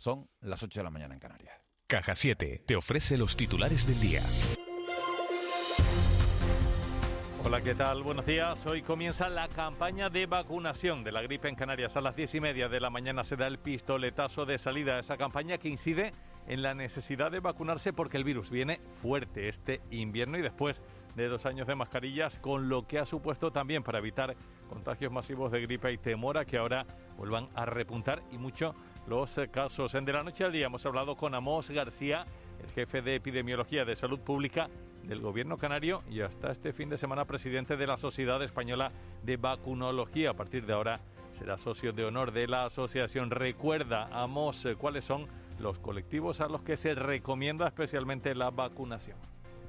[0.00, 1.60] Son las 8 de la mañana en Canarias.
[1.86, 4.22] Caja 7 te ofrece los titulares del día.
[7.44, 8.02] Hola, ¿qué tal?
[8.02, 8.64] Buenos días.
[8.64, 11.98] Hoy comienza la campaña de vacunación de la gripe en Canarias.
[11.98, 15.00] A las diez y media de la mañana se da el pistoletazo de salida a
[15.00, 16.14] esa campaña que incide
[16.46, 20.82] en la necesidad de vacunarse porque el virus viene fuerte este invierno y después
[21.14, 24.34] de dos años de mascarillas, con lo que ha supuesto también para evitar
[24.70, 26.86] contagios masivos de gripe y temor a que ahora
[27.18, 28.74] vuelvan a repuntar y mucho
[29.10, 29.96] los casos.
[29.96, 32.24] En De la Noche al Día hemos hablado con Amos García,
[32.62, 34.68] el jefe de epidemiología de salud pública
[35.02, 38.92] del gobierno canario y hasta este fin de semana presidente de la Sociedad Española
[39.24, 40.30] de Vacunología.
[40.30, 41.00] A partir de ahora
[41.32, 43.32] será socio de honor de la asociación.
[43.32, 45.26] Recuerda, Amos, cuáles son
[45.58, 49.16] los colectivos a los que se recomienda especialmente la vacunación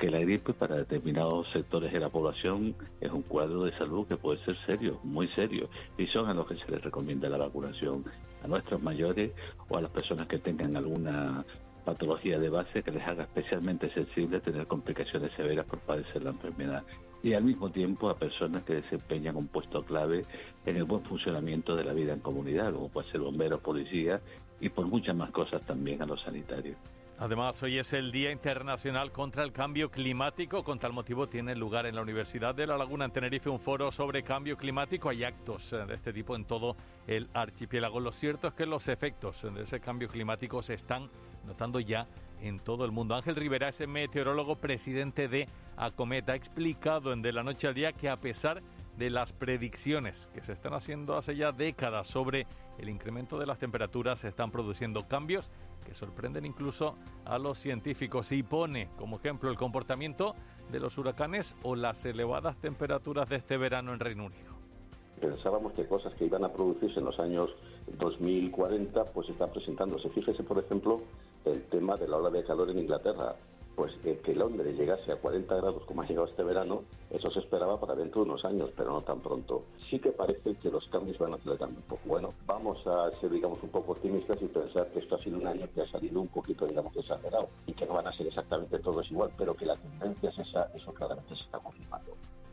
[0.01, 4.17] que la gripe para determinados sectores de la población es un cuadro de salud que
[4.17, 8.03] puede ser serio, muy serio, y son a los que se les recomienda la vacunación,
[8.43, 9.31] a nuestros mayores
[9.69, 11.45] o a las personas que tengan alguna
[11.85, 16.83] patología de base que les haga especialmente sensible tener complicaciones severas por padecer la enfermedad
[17.23, 20.25] y al mismo tiempo a personas que desempeñan un puesto clave
[20.65, 24.21] en el buen funcionamiento de la vida en comunidad, como puede ser bomberos, policías
[24.59, 26.77] y por muchas más cosas también a los sanitarios.
[27.21, 30.63] Además, hoy es el Día Internacional contra el Cambio Climático.
[30.63, 33.91] Con tal motivo tiene lugar en la Universidad de La Laguna, en Tenerife, un foro
[33.91, 35.07] sobre cambio climático.
[35.07, 37.99] Hay actos eh, de este tipo en todo el archipiélago.
[37.99, 41.11] Lo cierto es que los efectos de ese cambio climático se están
[41.45, 42.07] notando ya
[42.41, 43.13] en todo el mundo.
[43.13, 45.47] Ángel Rivera es meteorólogo presidente de
[45.77, 46.31] Acometa.
[46.31, 48.63] Ha explicado en De la Noche al Día que a pesar de
[49.09, 54.19] las predicciones que se están haciendo hace ya décadas sobre el incremento de las temperaturas,
[54.19, 55.51] se están produciendo cambios
[55.85, 60.35] que sorprenden incluso a los científicos y pone como ejemplo el comportamiento
[60.71, 64.51] de los huracanes o las elevadas temperaturas de este verano en Reino Unido.
[65.19, 67.49] Pensábamos que cosas que iban a producirse en los años
[67.99, 70.09] 2040 pues están presentándose.
[70.09, 71.01] Fíjese, por ejemplo,
[71.45, 73.35] el tema de la ola de calor en Inglaterra
[73.81, 77.79] pues que Londres llegase a 40 grados como ha llegado este verano, eso se esperaba
[77.79, 79.63] para dentro de unos años, pero no tan pronto.
[79.89, 82.01] Sí que parece que los cambios van a acelerar un poco.
[82.05, 85.47] Bueno, vamos a ser, digamos, un poco optimistas y pensar que esto ha sido un
[85.47, 88.77] año que ha salido un poquito, digamos, exagerado y que no van a ser exactamente
[88.77, 92.11] todos igual, pero que la tendencia es esa, eso claramente se está confirmando.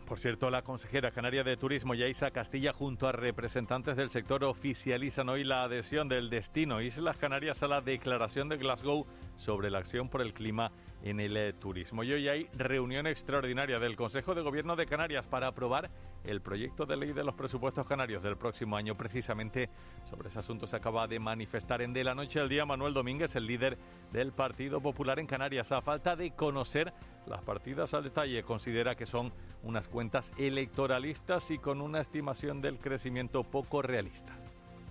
[0.09, 5.29] Por cierto, la consejera canaria de Turismo, Yaisa Castilla, junto a representantes del sector, oficializan
[5.29, 9.05] hoy la adhesión del destino Islas Canarias a la Declaración de Glasgow
[9.37, 10.73] sobre la acción por el clima
[11.11, 12.03] en el eh, turismo.
[12.03, 15.91] Y hoy hay reunión extraordinaria del Consejo de Gobierno de Canarias para aprobar
[16.25, 18.95] el proyecto de ley de los presupuestos canarios del próximo año.
[18.95, 19.71] Precisamente
[20.11, 23.35] sobre ese asunto se acaba de manifestar en De la Noche al Día Manuel Domínguez,
[23.37, 23.79] el líder
[24.13, 25.73] del Partido Popular en Canarias.
[25.73, 26.93] A falta de conocer
[27.27, 29.33] las partidas al detalle, considera que son
[29.63, 34.35] unas cuentas electoralistas y con una estimación del crecimiento poco realista.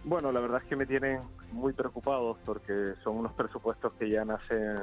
[0.03, 4.23] Bueno, la verdad es que me tienen muy preocupados porque son unos presupuestos que ya
[4.23, 4.77] nacen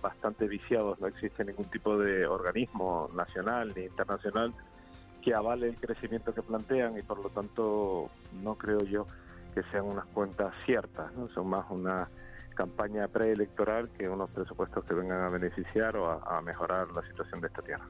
[0.00, 4.54] bastante viciados, no existe ningún tipo de organismo nacional ni internacional
[5.22, 8.10] que avale el crecimiento que plantean y por lo tanto
[8.42, 9.06] no creo yo
[9.54, 11.28] que sean unas cuentas ciertas, ¿no?
[11.28, 12.08] son más una
[12.54, 17.46] campaña preelectoral que unos presupuestos que vengan a beneficiar o a, mejorar la situación de
[17.46, 17.86] esta tierra.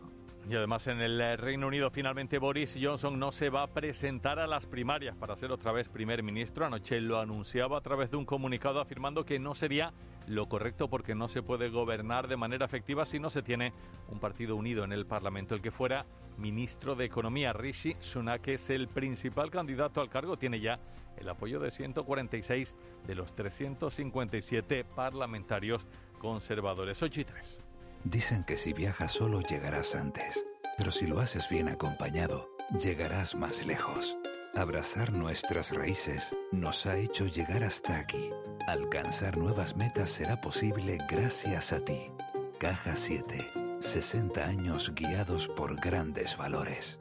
[0.50, 4.40] Y además en el eh, Reino Unido finalmente Boris Johnson no se va a presentar
[4.40, 6.66] a las primarias para ser otra vez primer ministro.
[6.66, 9.92] Anoche lo anunciaba a través de un comunicado afirmando que no sería
[10.26, 13.72] lo correcto porque no se puede gobernar de manera efectiva si no se tiene
[14.08, 15.54] un partido unido en el Parlamento.
[15.54, 16.04] El que fuera
[16.36, 20.80] ministro de Economía, Rishi Sunak, es el principal candidato al cargo, tiene ya
[21.16, 22.74] el apoyo de 146
[23.06, 25.86] de los 357 parlamentarios
[26.18, 27.00] conservadores.
[27.00, 27.69] 8 y 3.
[28.04, 30.44] Dicen que si viajas solo llegarás antes,
[30.78, 34.16] pero si lo haces bien acompañado, llegarás más lejos.
[34.56, 38.30] Abrazar nuestras raíces nos ha hecho llegar hasta aquí.
[38.66, 42.10] Alcanzar nuevas metas será posible gracias a ti.
[42.58, 43.52] Caja 7.
[43.80, 46.98] 60 años guiados por grandes valores.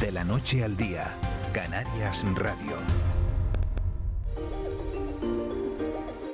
[0.00, 1.10] De la noche al día,
[1.52, 2.76] Canarias Radio.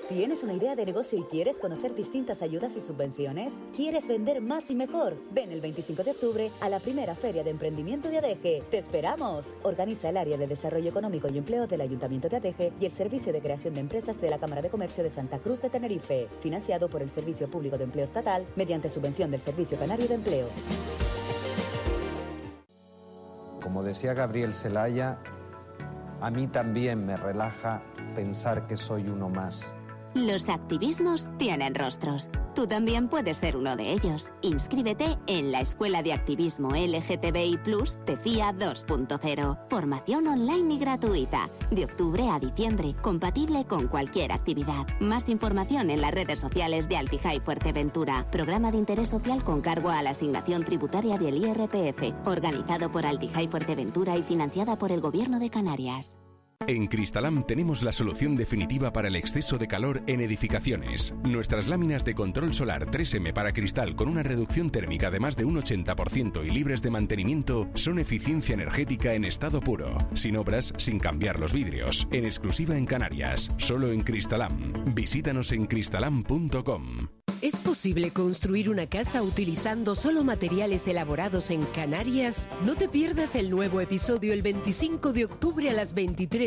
[0.08, 3.60] ¿Tienes una idea de negocio y quieres conocer distintas ayudas y subvenciones?
[3.76, 5.18] ¿Quieres vender más y mejor?
[5.32, 8.62] Ven el 25 de octubre a la primera Feria de Emprendimiento de ADEGE.
[8.70, 9.52] ¡Te esperamos!
[9.64, 13.34] Organiza el área de Desarrollo Económico y Empleo del Ayuntamiento de ADEGE y el Servicio
[13.34, 16.88] de Creación de Empresas de la Cámara de Comercio de Santa Cruz de Tenerife, financiado
[16.88, 20.48] por el Servicio Público de Empleo Estatal mediante subvención del Servicio Canario de Empleo.
[23.60, 25.18] Como decía Gabriel Celaya,
[26.22, 27.82] a mí también me relaja
[28.14, 29.74] pensar que soy uno más
[30.26, 32.28] Los activismos tienen rostros.
[32.52, 34.32] Tú también puedes ser uno de ellos.
[34.42, 39.68] Inscríbete en la Escuela de Activismo LGTBI Plus TEFIA 2.0.
[39.70, 41.48] Formación online y gratuita.
[41.70, 42.96] De octubre a diciembre.
[43.00, 44.88] Compatible con cualquier actividad.
[44.98, 48.28] Más información en las redes sociales de Altijai Fuerteventura.
[48.32, 52.26] Programa de interés social con cargo a la asignación tributaria del IRPF.
[52.26, 56.18] Organizado por Altijai Fuerteventura y financiada por el Gobierno de Canarias.
[56.66, 61.14] En Cristalam tenemos la solución definitiva para el exceso de calor en edificaciones.
[61.22, 65.44] Nuestras láminas de control solar 3M para cristal con una reducción térmica de más de
[65.44, 70.98] un 80% y libres de mantenimiento son eficiencia energética en estado puro, sin obras, sin
[70.98, 74.94] cambiar los vidrios, en exclusiva en Canarias, solo en Cristalam.
[74.94, 77.08] Visítanos en cristalam.com.
[77.40, 82.48] ¿Es posible construir una casa utilizando solo materiales elaborados en Canarias?
[82.64, 85.94] No te pierdas el nuevo episodio el 25 de octubre a las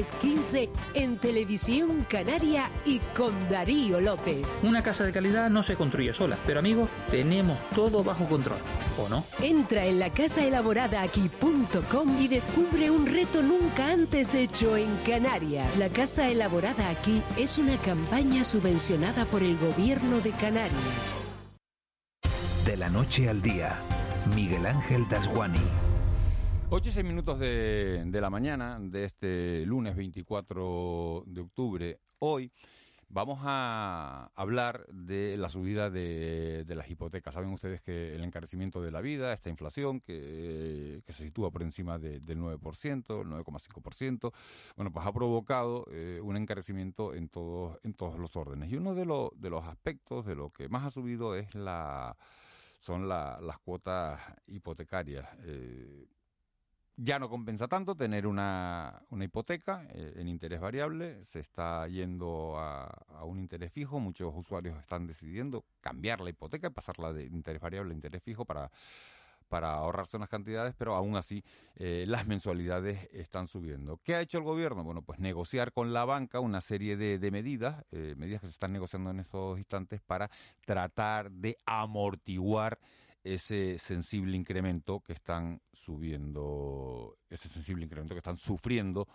[0.01, 4.61] 23:15 en Televisión Canaria y con Darío López.
[4.63, 8.59] Una casa de calidad no se construye sola, pero amigos, tenemos todo bajo control,
[8.97, 9.25] ¿o no?
[9.41, 15.77] Entra en la casaelaboradaaqui.com y descubre un reto nunca antes hecho en Canarias.
[15.77, 20.71] La Casa Elaborada Aquí es una campaña subvencionada por el Gobierno de Canarias.
[22.65, 23.79] De la noche al día,
[24.35, 25.90] Miguel Ángel Dasguani.
[26.73, 31.99] 8 y 6 minutos de, la mañana de este lunes 24 de octubre.
[32.19, 32.49] Hoy
[33.09, 37.33] vamos a hablar de la subida de, las hipotecas.
[37.33, 41.99] Saben ustedes que el encarecimiento de la vida, esta inflación que, se sitúa por encima
[41.99, 44.31] de- del 9%, el 9,5%,
[44.77, 48.71] bueno, pues ha provocado eh, un encarecimiento en todos, en todos los órdenes.
[48.71, 52.15] Y uno de, los de los aspectos de lo que más ha subido es la
[52.79, 55.27] son la- las cuotas hipotecarias.
[55.43, 56.07] Eh,
[57.03, 62.59] ya no compensa tanto tener una, una hipoteca eh, en interés variable, se está yendo
[62.59, 62.91] a,
[63.23, 67.93] un interés fijo, muchos usuarios están decidiendo cambiar la hipoteca y pasarla de interés variable
[67.93, 68.69] a interés fijo para,
[69.49, 71.43] para ahorrarse unas cantidades, pero aún así
[71.75, 73.97] eh, las mensualidades están subiendo.
[74.03, 74.83] ¿Qué ha hecho el gobierno?
[74.83, 78.53] Bueno, pues negociar con la banca una serie de, de medidas, eh, medidas que se
[78.53, 80.29] están negociando en estos instantes para
[80.65, 82.77] tratar de amortiguar
[83.23, 89.07] ese sensible incremento que están subiendo, ese sensible incremento que están sufriendo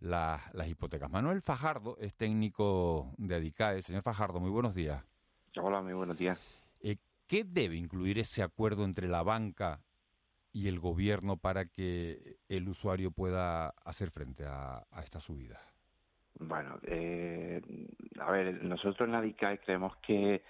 [0.00, 1.10] las, las hipotecas.
[1.10, 3.82] Manuel Fajardo es técnico de Adicae.
[3.82, 5.04] Señor Fajardo, muy buenos días.
[5.56, 6.40] Hola, muy buenos días.
[6.80, 9.80] Eh, ¿Qué debe incluir ese acuerdo entre la banca
[10.52, 15.60] y el gobierno para que el usuario pueda hacer frente a, a esta subida?
[16.38, 17.60] Bueno, eh,
[18.18, 20.42] a ver, nosotros en la DICAE creemos que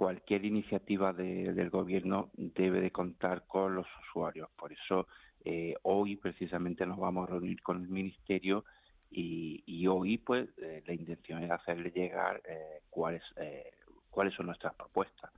[0.00, 4.48] cualquier iniciativa de- del gobierno debe de contar con los usuarios.
[4.56, 5.06] Por eso
[5.44, 8.64] eh, hoy precisamente nos vamos a reunir con el ministerio
[9.10, 13.72] y, hoy pues eh, la intención es hacerle llegar eh, cuáles eh,
[14.08, 15.30] cuáles son nuestras propuestas.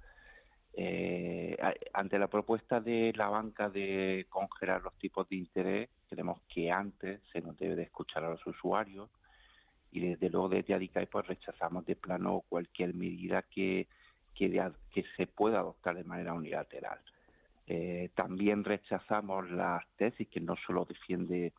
[0.75, 1.57] Eh,
[1.93, 7.21] ante la propuesta de la banca de congelar los tipos de interés, creemos que antes
[7.33, 9.11] se nos debe de escuchar a los usuarios
[9.91, 13.89] y desde luego desde ADICAI pues rechazamos de plano cualquier medida que,
[14.35, 14.51] que,
[14.93, 16.99] que se pueda adoptar de manera unilateral.
[17.67, 21.53] Eh, también rechazamos las tesis que no solo defiende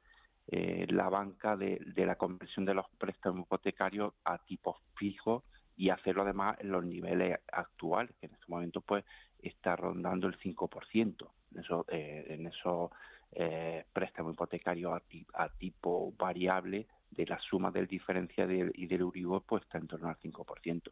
[0.48, 5.44] eh, la banca de, la conversión de los préstamos hipotecarios a tipos fijos
[5.78, 9.06] y hacerlo además en los niveles actuales, que en este momento pues
[9.42, 12.92] está rondando el 5% en esos, eh, en esos
[13.32, 19.02] eh, préstamos hipotecarios a, ti- a tipo variable de la suma del diferencial y del
[19.02, 20.92] Euribor pues está en torno al 5%.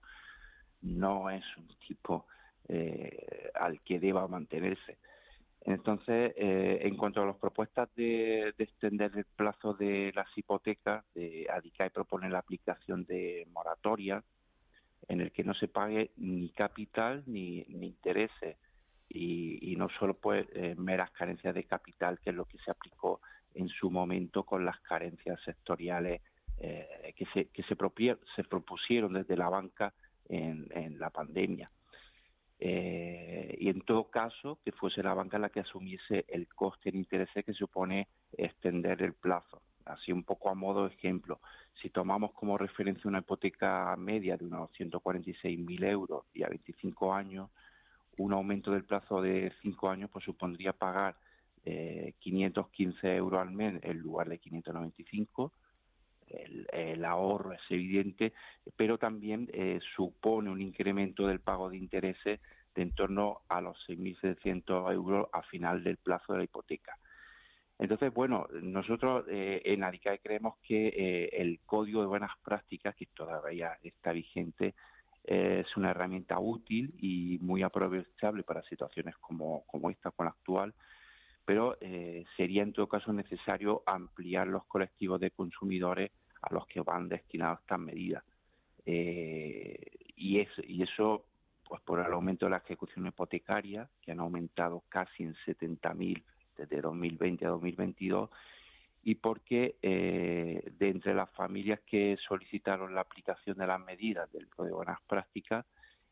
[0.81, 2.25] No es un tipo
[2.67, 4.98] eh, al que deba mantenerse.
[5.63, 11.06] Entonces, eh, en cuanto a las propuestas de, de extender el plazo de las hipotecas,
[11.13, 14.24] de ADICAE propone la aplicación de moratoria
[15.08, 18.58] en el que no se pague ni capital ni, ni intereses
[19.10, 22.72] y, y no solo pues eh, meras carencias de capital, que es lo que se
[22.72, 23.22] aplicó
[23.53, 26.22] en su momento con las carencias sectoriales
[26.60, 29.94] eh, que, se, que se, propusieron desde la banca
[30.32, 31.70] en, en la pandemia.
[32.64, 36.98] Eh, y en todo caso, que fuese la banca la que asumiese el coste en
[36.98, 38.08] intereses que supone
[38.38, 39.62] extender el plazo.
[39.86, 41.40] Así un poco a modo de ejemplo,
[41.82, 47.50] si tomamos como referencia una hipoteca media de unos 146.000 euros y a 25 años,
[48.20, 51.16] un aumento del plazo de 5 años pues supondría pagar
[51.66, 55.52] eh, 515 euros al mes en lugar de 595.
[56.72, 58.34] El, ahorro es evidente,
[58.76, 62.40] pero también eh, supone un incremento del pago de intereses
[62.76, 66.98] de en torno a los 6.700 euros a final del plazo de la hipoteca.
[67.80, 73.08] Entonces, bueno, nosotros eh, en ADICAE creemos que eh, el código de buenas prácticas, que
[73.08, 74.76] todavía está vigente,
[75.24, 80.74] es una herramienta útil y muy aprovechable para situaciones como, como esta, con la actual,
[81.46, 81.78] pero
[82.38, 87.60] sería en todo caso necesario ampliar los colectivos de consumidores a los que van destinadas
[87.62, 88.24] estas medidas.
[88.86, 91.25] Eh, y eso,
[91.67, 96.24] pues por el aumento de la ejecución hipotecaria, que han aumentado casi en 70.000
[96.57, 98.29] desde 2020 a 2022,
[99.03, 104.48] y porque eh, de entre las familias que solicitaron la aplicación de las medidas del
[104.48, 105.65] Código de Buenas Prácticas,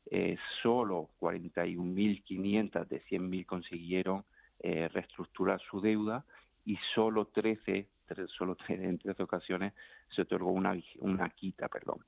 [0.09, 4.24] eh, solo 41.500 de 100.000 consiguieron
[4.59, 6.25] eh, reestructurar su deuda
[6.65, 7.88] y solo 13,
[8.28, 9.74] solo en 13 ocasiones
[10.16, 12.00] se otorgó una, una quita, perdón.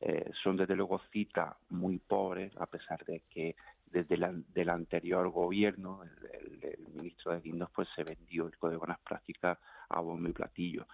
[0.00, 3.54] Eh, son desde luego citas muy pobres, a pesar de que
[3.86, 9.00] desde el anterior gobierno, el, ministro de Guindos, pues se vendió el Código de Buenas
[9.00, 10.86] Prácticas a bombo y platillo.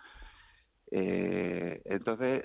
[0.90, 2.44] Eh, entonces,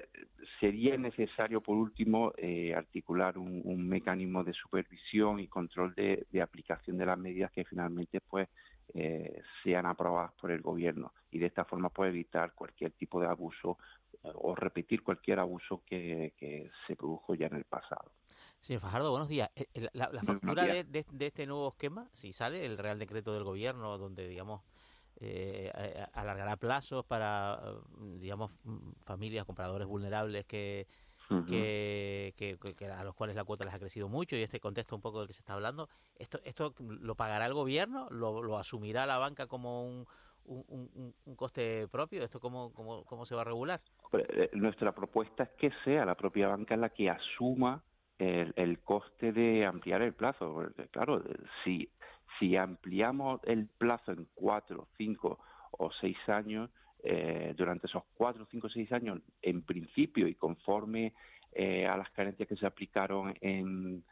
[0.60, 7.06] sería necesario, por último, eh, articular un, mecanismo de supervisión y control de, aplicación de
[7.06, 8.50] las medidas que finalmente pues
[8.94, 13.28] eh, sean aprobadas por el gobierno y de esta forma pues evitar cualquier tipo de
[13.28, 13.78] abuso
[14.36, 16.34] o repetir cualquier abuso que,
[16.88, 18.12] se produjo ya en el pasado.
[18.62, 19.50] Señor Fajardo, buenos días.
[19.92, 24.28] La, factura De, de, este nuevo esquema, si sale el Real Decreto del Gobierno, donde,
[24.30, 24.62] digamos,
[25.20, 25.72] eh,
[26.14, 27.60] alargará plazos para,
[28.20, 28.52] digamos,
[29.06, 30.88] familias, compradores vulnerables que,
[31.48, 32.34] que,
[32.96, 35.28] a los cuales la cuota les ha crecido mucho y este contexto un poco del
[35.28, 38.08] que se está hablando, ¿esto, esto lo pagará el gobierno?
[38.10, 40.06] ¿Lo, asumirá la banca como un,
[40.46, 42.24] un, coste propio?
[42.24, 43.82] ¿Esto cómo, cómo, cómo se va a regular?
[44.14, 47.84] Eh, nuestra propuesta es que sea la propia banca la que asuma
[48.20, 50.64] el, el coste de ampliar el plazo.
[50.92, 51.24] claro,
[51.64, 51.90] si
[52.40, 55.40] si ampliamos el plazo en cuatro, cinco
[55.72, 56.70] o seis años,
[57.04, 61.14] eh, durante esos cuatro, cinco seis años, en principio y conforme
[61.52, 64.04] eh, a las carencias que se aplicaron en,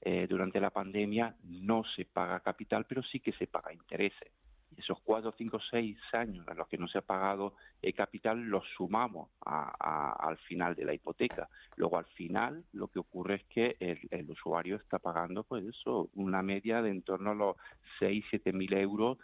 [0.00, 4.32] eh, durante la pandemia, no se paga capital, pero sí que se paga intereses
[4.80, 8.64] esos cuatro, cinco, seis años en los que no se ha pagado el capital los
[8.76, 11.48] sumamos al final de la hipoteca.
[11.76, 13.76] Luego al final lo que ocurre es que
[14.10, 17.56] el, usuario está pagando pues eso, una media de en torno a los
[17.98, 19.18] seis, siete mil euros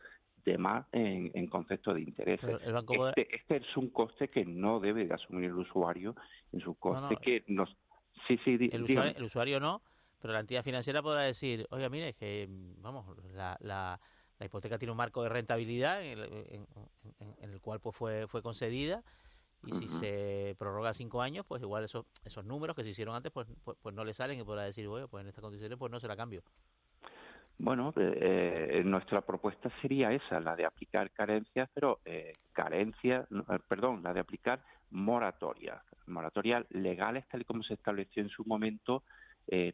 [0.46, 2.58] de más en, concepto de intereses.
[2.62, 6.16] Este, este, es un coste que no debe de asumir el usuario
[6.52, 7.68] en su coste que nos...
[8.26, 9.82] Sí, sí, el, usuario, el usuario no,
[10.22, 14.00] pero la entidad financiera podrá decir, oiga, mire, que, vamos, la, la
[14.38, 16.66] la hipoteca tiene un marco de rentabilidad en
[17.40, 19.02] el, cual pues fue, fue concedida
[19.64, 23.32] y si se prorroga cinco años, pues igual esos, esos números que se hicieron antes
[23.32, 25.90] pues, pues, pues no le salen y podrá decir, bueno, pues en estas condiciones pues
[25.90, 26.42] no se la cambio.
[27.58, 33.58] Bueno, eh, eh, nuestra propuesta sería esa, la de aplicar carencias, pero eh, carencias, eh,
[33.66, 34.60] perdón, la de aplicar
[34.90, 39.02] moratorias, moratorias legales tal y como se estableció en su momento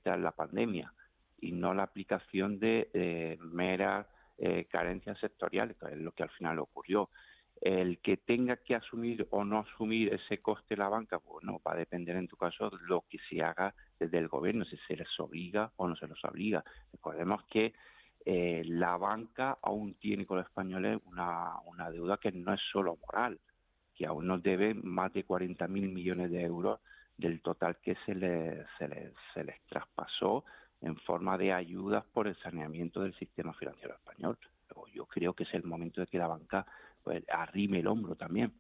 [0.03, 0.93] tras la pandemia
[1.41, 4.07] y no la aplicación de meras
[4.45, 7.11] eh, carencias sectoriales, que es lo que al final ocurrió.
[7.63, 11.77] El que tenga que asumir o no asumir ese coste la banca, bueno, va a
[11.77, 15.09] depender en tu caso de lo que se haga desde el gobierno, si se les
[15.21, 16.65] obliga o no se los obliga.
[16.93, 17.73] Recordemos que
[18.25, 21.61] eh, la banca aún tiene con los españoles una,
[21.93, 23.39] deuda que no es solo moral,
[23.95, 26.81] que aún nos debe más de 40.000 millones de euros
[27.17, 28.15] del total que se
[28.77, 30.45] se se les traspasó
[30.81, 34.37] en forma de ayudas por el saneamiento del sistema financiero español.
[34.93, 36.67] yo creo que es el momento de que la banca
[37.03, 38.53] pues, arrime el hombro también.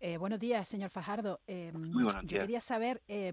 [0.00, 1.40] Eh, buenos días, señor Fajardo.
[1.46, 1.72] Eh,
[2.24, 3.32] yo quería saber eh,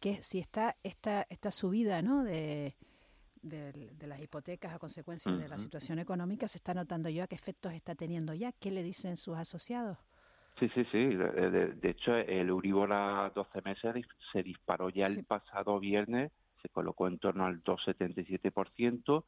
[0.00, 2.24] que si está esta, esta subida ¿no?
[2.24, 2.74] de,
[3.42, 7.72] de, las hipotecas a consecuencia de la situación económica, se está notando ya qué efectos
[7.72, 8.52] está teniendo ya.
[8.52, 9.98] ¿Qué le dicen sus asociados?
[10.58, 11.14] Sí, sí, sí.
[11.14, 16.32] De, hecho, el Euribor a 12 meses se disparó ya el pasado viernes
[16.64, 19.24] se colocó en torno al 2,77%,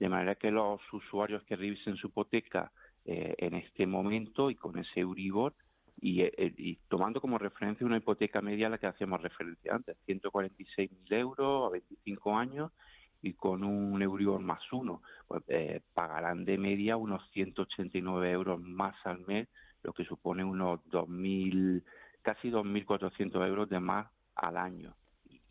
[0.00, 2.72] de manera que los usuarios que revisen su hipoteca
[3.04, 5.54] eh, en este momento y con ese Euribor,
[6.00, 9.96] y, eh, y, tomando como referencia una hipoteca media a la que hacíamos referencia antes,
[10.06, 12.72] 146.000 euros a 25 años
[13.22, 18.96] y con un Euribor más uno, pues eh, pagarán de media unos 189 euros más
[19.04, 19.48] al mes,
[19.82, 21.82] lo que supone unos 2.000,
[22.22, 24.96] casi 2.400 euros de más al año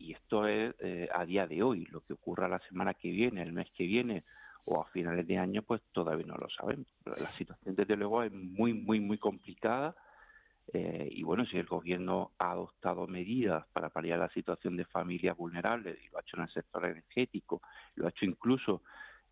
[0.02, 1.86] y esto es eh, a día de hoy.
[1.86, 4.24] Lo que ocurra la semana que viene, el mes que viene
[4.64, 6.86] o a finales de año, pues todavía no lo sabemos.
[7.04, 9.94] la situación, desde luego, es muy, muy, muy complicada.
[10.72, 15.36] Eh, y bueno, si el gobierno ha adoptado medidas para paliar la situación de familias
[15.36, 17.60] vulnerables, y lo ha hecho en el sector energético,
[17.96, 18.82] lo ha hecho incluso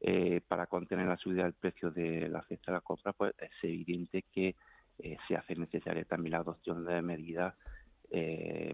[0.01, 3.51] eh, para contener la subida del precio de la cesta de la compra, pues es
[3.63, 4.57] evidente que
[5.27, 7.55] se hace necesaria también la adopción de medidas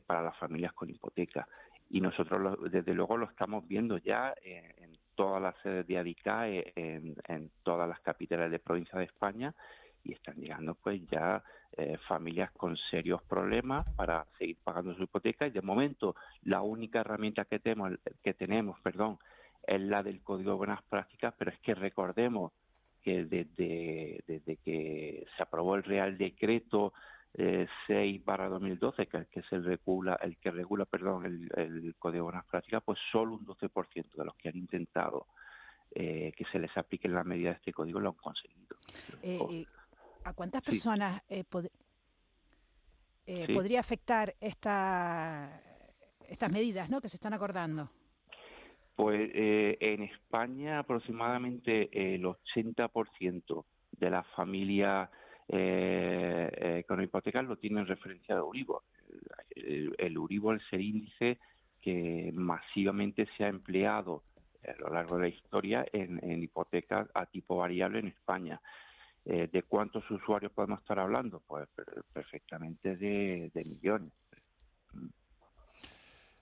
[0.06, 1.46] para las familias con hipoteca
[1.90, 7.50] y nosotros desde luego lo estamos viendo ya en, todas las sedes de ADICAE, en,
[7.64, 9.54] todas las capitales de provincia de España
[10.04, 11.42] y están llegando pues ya
[11.76, 15.46] eh, familias con serios problemas para seguir pagando su hipoteca.
[15.46, 17.92] Y de momento la única herramienta que tenemos,
[18.22, 19.18] que tenemos perdón,
[19.66, 22.52] es la del Código de Buenas Prácticas, pero es que recordemos
[23.02, 26.92] que desde, desde que se aprobó el Real Decreto
[27.38, 31.94] eh, 6 barra 2012, que, que es el, regula, el que regula perdón, el, el
[31.98, 35.26] Código de Buenas Prácticas, pues solo un 12% de los que han intentado
[35.94, 38.76] eh, que se les aplique la medida de este código lo han conseguido.
[39.22, 39.66] Eh,
[40.24, 41.44] ¿A cuántas personas eh,
[43.26, 45.62] eh, podría afectar esta,
[46.28, 47.00] estas medidas ¿no?
[47.00, 47.90] que se están acordando?
[48.94, 55.10] Pues eh, en España aproximadamente el 80% de las familias
[55.48, 58.82] con hipotecas lo tienen referencia de Uribor.
[59.50, 61.38] El, el Uribor es el índice
[61.80, 64.22] que masivamente se ha empleado
[64.66, 68.60] a lo largo de la historia en, en hipotecas a tipo variable en España.
[69.24, 71.42] Eh, ¿De cuántos usuarios podemos estar hablando?
[71.46, 71.68] Pues
[72.12, 74.12] perfectamente de, millones.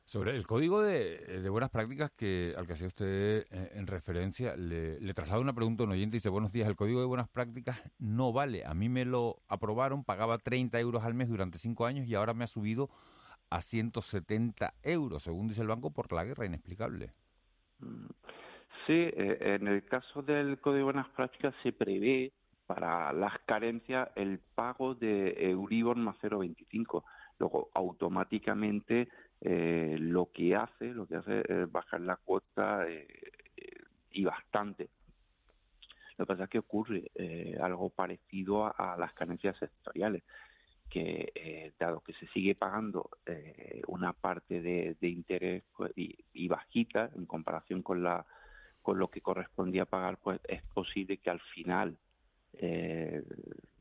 [0.06, 5.00] Sobre el código de, buenas prácticas que al que hacía usted eh, en referencia, le,
[5.00, 7.28] le traslado una pregunta a un oyente y dice, buenos días, el código de buenas
[7.28, 8.64] prácticas no vale.
[8.66, 12.34] A mí me lo aprobaron, pagaba 30 euros al mes durante cinco años y ahora
[12.34, 12.90] me ha subido
[13.48, 17.12] a 170 euros, según dice el banco, por la guerra inexplicable.
[17.78, 18.06] Mm.
[18.86, 22.32] Sí, eh, en el caso del código de buenas prácticas se prevé
[22.66, 27.02] para las carencias el pago de Euribor más 0,25.
[27.38, 29.08] Luego, automáticamente
[29.44, 33.06] eh, lo que hace, lo que hace es bajar la cuota eh,
[34.10, 34.88] y bastante.
[36.16, 40.22] Lo que pasa es que ocurre eh, algo parecido a, las carencias sectoriales,
[40.90, 43.10] que dado que se sigue pagando
[43.88, 48.24] una parte de, interés pues, y, y, bajita en comparación con la
[48.80, 51.96] con lo que correspondía pagar, pues es posible que al final
[52.58, 53.22] eh,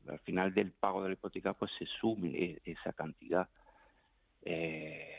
[0.08, 3.48] al final del pago de la hipoteca pues se sume esa cantidad.
[4.42, 5.13] Eh,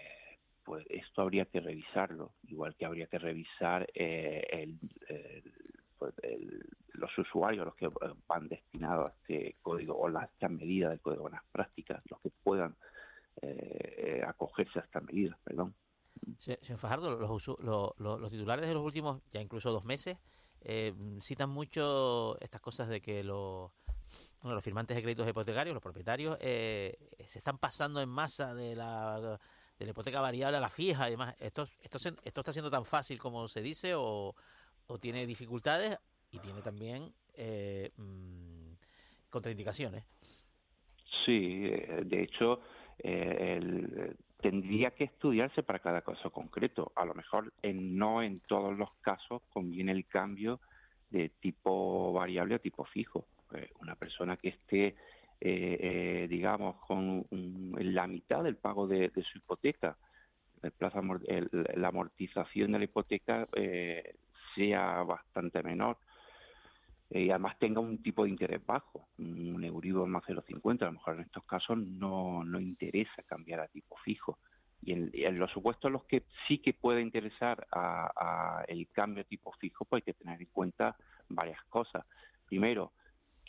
[0.65, 4.75] pues esto habría que revisarlo, igual que habría que revisar eh,
[5.97, 6.13] pues,
[6.93, 7.89] los usuarios, los que
[8.27, 12.31] van destinados a este código o las esta medida del código buenas prácticas, los que
[12.43, 12.75] puedan
[13.41, 15.75] eh, acogerse a estas medidas, perdón.
[16.39, 20.17] Señor Fajardo, los, los, titulares de los últimos, ya incluso dos meses,
[20.61, 23.71] eh, citan mucho estas cosas de que los,
[24.43, 29.39] los firmantes de créditos hipotecarios, los propietarios, eh, se están pasando en masa de la,
[29.77, 31.35] de la hipoteca variable a la fija y demás.
[31.39, 34.35] ¿Esto, esto, esto está siendo tan fácil como se dice o,
[34.99, 35.97] tiene dificultades
[36.31, 38.73] y tiene también eh, mm,
[39.29, 40.05] contraindicaciones?
[41.25, 42.61] Sí, eh, de hecho,
[42.99, 46.91] el, tendría que estudiarse para cada caso concreto.
[46.95, 50.59] A lo mejor en, no en todos los casos conviene el cambio
[51.09, 53.25] de tipo variable a tipo fijo.
[53.49, 54.95] Pues una persona que esté,
[55.41, 59.97] eh, eh, digamos, con la mitad del pago de, su hipoteca,
[60.61, 64.15] el la amortización de la hipoteca eh,
[64.55, 65.97] sea bastante menor
[67.09, 71.15] y además tenga un tipo de interés bajo, un Euribor más 0,50, a lo mejor
[71.15, 74.39] en estos casos no, no interesa cambiar a tipo fijo.
[74.81, 79.51] Y en, los supuestos los que sí que puede interesar a, el cambio de tipo
[79.53, 80.95] fijo, pues hay que tener en cuenta
[81.29, 82.05] varias cosas.
[82.47, 82.91] Primero,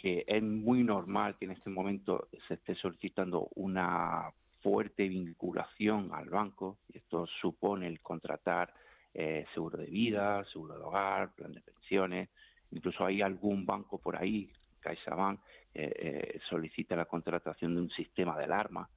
[0.00, 4.30] que es muy normal que en este momento se esté solicitando una
[4.62, 8.72] fuerte vinculación al banco, y esto supone el contratar
[9.14, 12.28] eh, seguro de vida, seguro de hogar, plan de pensiones,
[12.70, 15.40] Incluso hay algún banco por ahí, CaixaBank,
[15.74, 18.88] eh, eh, solicita la contratación de un sistema de alarma.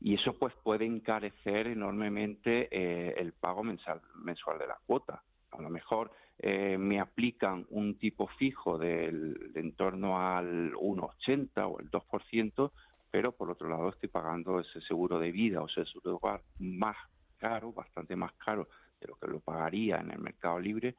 [0.00, 5.22] Y eso pues puede encarecer enormemente eh, el pago mensual, mensual de la cuota.
[5.56, 11.70] A lo mejor eh, me aplican un tipo fijo del, de en torno al 1,80
[11.70, 12.72] o el 2%,
[13.10, 16.42] pero por otro lado estoy pagando ese seguro de vida o ese seguro de hogar
[16.58, 16.96] más
[17.38, 18.68] caro, bastante más caro
[19.00, 20.96] de lo que lo pagaría en el mercado libre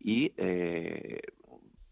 [0.00, 1.20] y eh,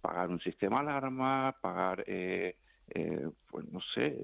[0.00, 2.56] pagar un sistema alarma, pagar, eh,
[2.94, 4.22] eh, pues no sé,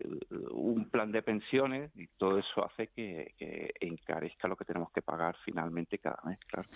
[0.50, 3.34] un plan de pensiones y todo eso hace que,
[3.80, 6.68] encarezca lo que tenemos que pagar finalmente cada mes, claro.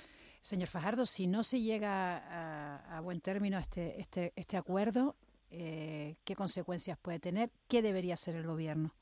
[0.43, 5.17] Señor Fajardo, si no se llega a, buen término este, este, este acuerdo,
[5.51, 7.51] ¿qué consecuencias puede tener?
[7.69, 8.93] ¿Qué debería hacer el gobierno?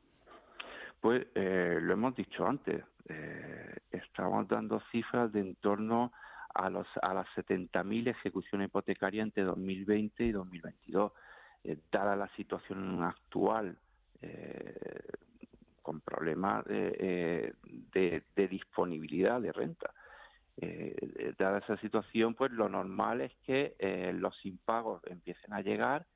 [1.01, 2.85] Pues lo hemos dicho antes,
[3.91, 6.13] estamos dando cifras de en torno
[6.55, 11.13] a, los, a las 70.000 ejecuciones hipotecarias entre 2020 y 2022.
[11.65, 13.77] Eh, dada la situación actual,
[14.23, 14.75] eh,
[15.83, 17.55] con problemas de,
[17.93, 19.93] de, disponibilidad de renta.
[21.39, 23.75] Dada esa situación, pues lo normal es que
[24.15, 26.07] los impagos empiecen a llegar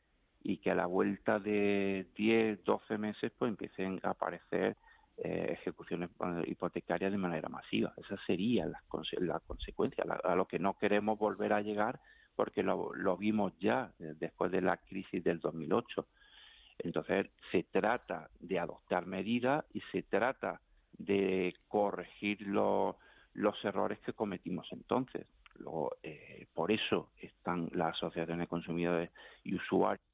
[0.45, 4.77] y que a la vuelta de 10, 12 meses pues empiecen a aparecer
[5.17, 7.95] eh, ejecuciones eh, hipotecarias de manera masiva.
[7.97, 8.83] Esa sería la,
[9.21, 12.01] la consecuencia, a lo que no queremos volver a llegar
[12.37, 16.07] porque lo, lo vimos ya eh, después de la crisis del 2008.
[16.81, 20.61] Entonces, se trata de adoptar medidas y se trata
[20.99, 22.97] de corregir los
[23.65, 25.27] errores que cometimos entonces.
[25.57, 25.97] Luego,
[26.53, 29.11] por eso están las asociaciones de consumidores
[29.45, 30.05] y usuarios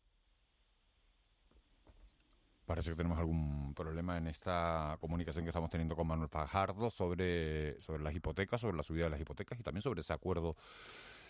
[2.70, 7.80] Parece que tenemos algún problema en esta comunicación que estamos teniendo con Manuel Fajardo sobre,
[7.80, 10.54] sobre las hipotecas, sobre la subida de las hipotecas y también sobre ese acuerdo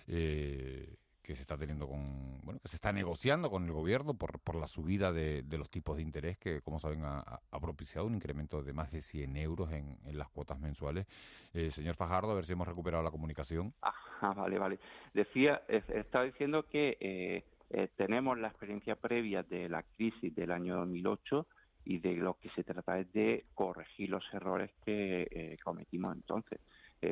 [0.07, 0.99] eh,
[1.31, 4.57] que se está teniendo con, bueno, que se está negociando con el gobierno por, por
[4.57, 8.73] la subida de, los tipos de interés que, como saben, ha, propiciado un incremento de
[8.73, 11.07] más de 100 euros en, las cuotas mensuales.
[11.55, 13.73] Eh, señor Fajardo, a ver si hemos recuperado la comunicación.
[13.81, 14.81] Ah, vale, vale.
[15.15, 20.79] Decía, estaba diciendo que eh, eh, tenemos la experiencia previa de la crisis del año
[20.79, 21.47] 2008
[21.85, 26.59] y de lo que se trata es de corregir los errores que eh, cometimos entonces.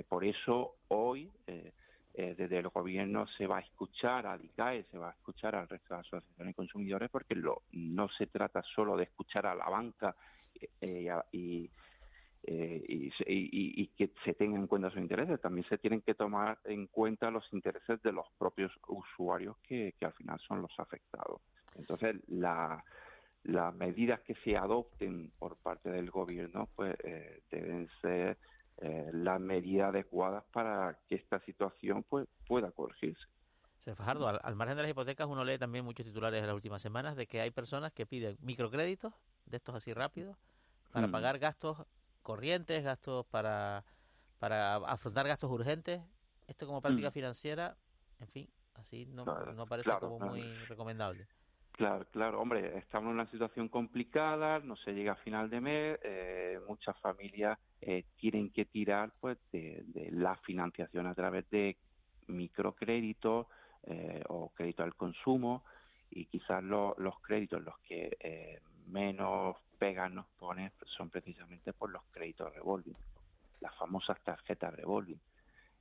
[0.09, 1.31] Por eso hoy
[2.19, 5.95] desde el gobierno se va a escuchar a DICAE, se va a escuchar al resto
[5.95, 7.37] de asociaciones de consumidores porque
[7.73, 10.17] no se trata solo de escuchar a la banca
[11.31, 11.71] y,
[12.43, 15.41] eh, que se tengan en cuenta sus intereses.
[15.41, 20.13] También se tienen que tomar en cuenta los intereses de los propios usuarios que, al
[20.15, 21.41] final son los afectados.
[21.77, 22.83] Entonces, la,
[23.45, 28.39] las medidas que se adopten por parte del gobierno pues eh, deben ser
[28.81, 33.27] eh, las medidas adecuadas para que esta situación pues pueda corregirse.
[33.95, 37.17] Fajardo, al, margen de las hipotecas uno lee también muchos titulares en las últimas semanas
[37.17, 39.15] de que hay personas que piden microcréditos
[39.47, 40.37] de estos así rápidos
[40.93, 41.11] para mm.
[41.11, 41.87] pagar gastos
[42.23, 43.85] corrientes, gastos para,
[44.39, 46.03] para afrontar gastos urgentes.
[46.47, 47.13] Esto como práctica mm.
[47.13, 47.77] financiera,
[48.21, 51.27] en fin, así no, no parece como muy recomendable.
[51.79, 56.01] Claro, claro, hombre, estamos en una situación complicada, no se llega a final de mes,
[56.03, 61.77] eh, muchas familias eh, tienen que tirar pues de, la financiación a través de
[62.27, 63.47] microcréditos
[63.85, 65.63] eh, o crédito al consumo
[66.11, 72.53] y quizás los créditos los que menos pegas nos pone son precisamente por los créditos
[72.57, 72.97] revolving,
[73.61, 75.21] las famosas tarjetas revolving.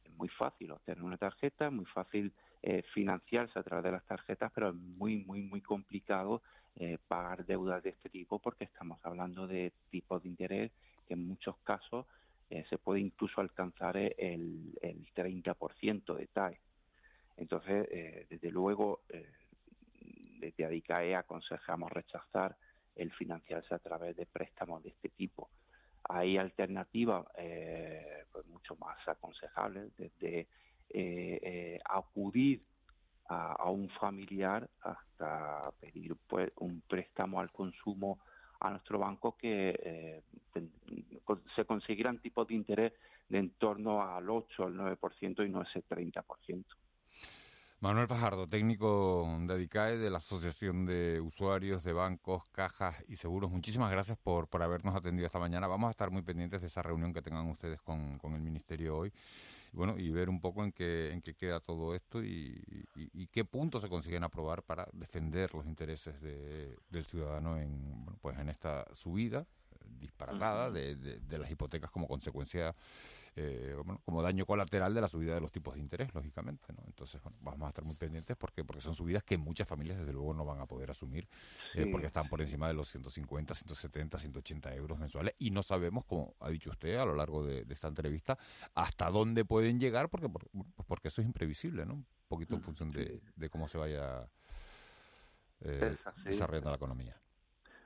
[0.06, 4.06] Es muy fácil obtener una tarjeta, es muy fácil eh, financiarse a través de las
[4.06, 6.42] tarjetas, pero es muy, muy, muy complicado
[6.76, 10.72] eh, pagar deudas de este tipo porque estamos hablando de tipos de interés
[11.08, 12.06] que en muchos casos
[12.50, 16.60] eh, se puede incluso alcanzar el, el 30% de TAE.
[17.38, 17.88] Entonces,
[18.30, 19.02] desde luego,
[20.40, 22.56] desde ADICAE aconsejamos rechazar
[22.96, 25.50] el financiarse a través de préstamos de este tipo.
[26.10, 30.48] Hay alternativas eh, pues mucho más aconsejables, desde
[30.90, 32.64] eh, eh, acudir
[33.30, 38.20] a, un familiar hasta pedir pues un préstamo al consumo
[38.62, 40.24] a nuestro banco que
[41.56, 42.94] se conseguirán tipos de interés
[43.28, 46.66] de en torno al 8 al 9% y no ese 30%.
[47.80, 53.52] Manuel Fajardo, técnico de ADICAE, de la Asociación de Usuarios de Bancos, Cajas y Seguros.
[53.52, 55.68] Muchísimas gracias por, por habernos atendido esta mañana.
[55.68, 58.98] Vamos a estar muy pendientes de esa reunión que tengan ustedes con, con el Ministerio
[58.98, 59.14] hoy.
[59.74, 62.88] Y bueno, y ver un poco en qué, en qué queda todo esto y,
[63.32, 68.40] qué puntos se consiguen aprobar para defender los intereses de, del ciudadano en, bueno, pues
[68.40, 69.46] en esta subida
[70.00, 72.76] disparatada de, de, las hipotecas como consecuencia
[73.40, 76.74] eh, como daño colateral de la subida de los tipos de interés, lógicamente.
[76.74, 76.82] ¿no?
[76.88, 80.12] Entonces, bueno, vamos a estar muy pendientes porque, porque son subidas que muchas familias, desde
[80.12, 81.28] luego, no van a poder asumir
[81.76, 86.04] eh, porque están por encima de los 150, 170, 180 euros mensuales y no sabemos,
[86.06, 88.40] como ha dicho usted a lo largo de, esta entrevista,
[88.74, 90.48] hasta dónde pueden llegar porque, pues
[90.88, 91.94] porque eso es imprevisible, ¿no?
[91.94, 94.28] Un poquito en mm, función de, cómo se vaya
[95.62, 95.96] eh,
[96.26, 97.16] desarrollando la economía.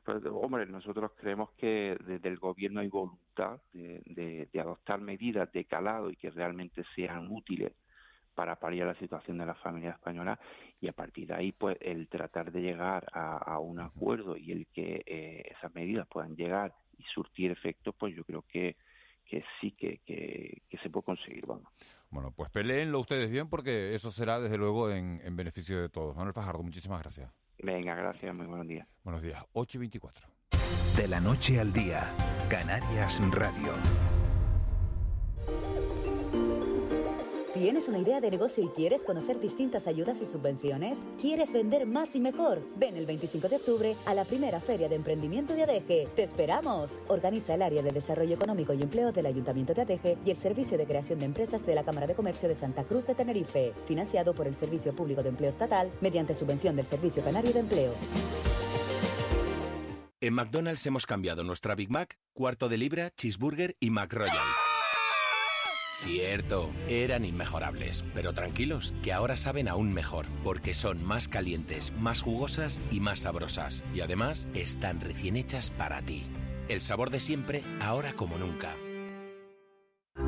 [0.03, 6.09] Pues, hombre, nosotros creemos que desde el gobierno hay voluntad de, adoptar medidas de calado
[6.09, 7.71] y que realmente sean útiles
[8.33, 10.39] para paliar la situación de la familia española.
[10.79, 14.67] Y a partir de ahí pues el tratar de llegar a, un acuerdo y el
[14.67, 18.77] que eh, esas medidas puedan llegar y surtir efecto pues yo creo que,
[19.25, 21.71] que sí que, que, se puede conseguir vamos.
[22.09, 26.15] Bueno pues peleenlo ustedes bien porque eso será desde luego en, en beneficio de todos.
[26.15, 28.87] Manuel Fajardo muchísimas gracias Venga, gracias, muy buenos días.
[29.03, 30.27] Buenos días, 8 y 24.
[30.97, 32.07] De la noche al día,
[32.49, 33.73] Canarias Radio.
[37.53, 41.05] ¿Tienes una idea de negocio y quieres conocer distintas ayudas y subvenciones?
[41.19, 42.65] ¿Quieres vender más y mejor?
[42.77, 46.07] Ven el 25 de octubre a la primera Feria de Emprendimiento de ADEGE.
[46.15, 46.99] ¡Te esperamos!
[47.09, 50.77] Organiza el área de Desarrollo Económico y Empleo del Ayuntamiento de ADEGE y el Servicio
[50.77, 54.33] de Creación de Empresas de la Cámara de Comercio de Santa Cruz de Tenerife, financiado
[54.33, 57.93] por el Servicio Público de Empleo Estatal mediante subvención del Servicio Canario de Empleo.
[60.21, 64.37] En McDonald's hemos cambiado nuestra Big Mac, cuarto de libra, cheeseburger y McRoyal
[66.03, 72.23] Cierto, eran inmejorables, pero tranquilos, que ahora saben aún mejor, porque son más calientes, más
[72.23, 73.83] jugosas y más sabrosas.
[73.93, 76.23] Y además, están recién hechas para ti.
[76.69, 78.73] El sabor de siempre, ahora como nunca.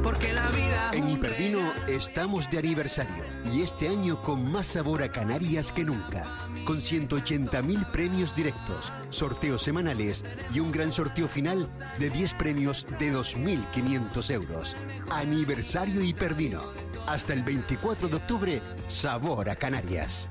[0.04, 5.10] Porque la vida en Hiperdino estamos de aniversario y este año con más sabor a
[5.10, 6.50] Canarias que nunca.
[6.66, 11.68] Con 180.000 premios directos, sorteos semanales y un gran sorteo final
[12.00, 14.76] de 10 premios de 2.500 euros.
[15.10, 16.62] Aniversario Hiperdino.
[17.08, 20.30] Hasta el 24 de octubre, sabor a Canarias.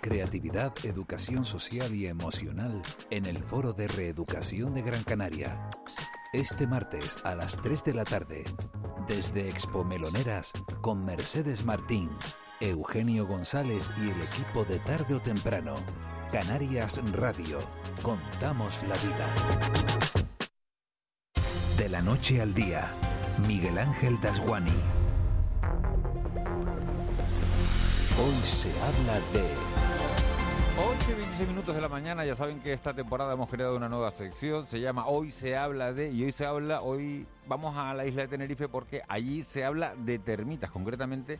[0.00, 5.60] Creatividad, educación social y emocional en el Foro de Reeducación de Gran Canaria
[6.40, 8.44] este martes a las 3 de la tarde,
[9.08, 12.10] desde Expo Meloneras, con Mercedes Martín,
[12.60, 15.76] Eugenio González y el equipo de tarde o temprano.
[16.30, 17.60] Canarias Radio.
[18.02, 19.26] Contamos la vida.
[21.78, 22.92] De la noche al día,
[23.46, 24.70] Miguel Ángel Dasguani.
[28.18, 30.05] Hoy se habla de...
[30.78, 33.88] 8 y 26 minutos de la mañana, ya saben que esta temporada hemos creado una
[33.88, 37.94] nueva sección, se llama Hoy se habla de, y hoy se habla, hoy vamos a
[37.94, 41.38] la isla de Tenerife porque allí se habla de termitas, concretamente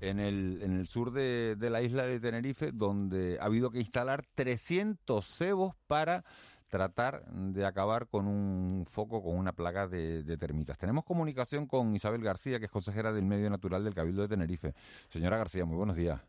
[0.00, 4.24] en el, en el sur de, la isla de Tenerife, donde ha habido que instalar
[4.36, 6.24] 300 cebos para
[6.68, 10.78] tratar de acabar con un foco, con una plaga de, de, termitas.
[10.78, 14.74] Tenemos comunicación con Isabel García, que es consejera del Medio Natural del Cabildo de Tenerife.
[15.08, 16.20] Señora García, muy buenos días.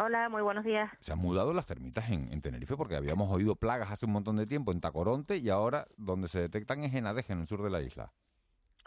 [0.00, 0.88] Hola, muy buenos días.
[1.00, 4.46] Se han mudado las termitas en, Tenerife porque habíamos oído plagas hace un montón de
[4.46, 7.70] tiempo en Tacoronte y ahora donde se detectan es en Adeje, en el sur de
[7.70, 8.12] la isla.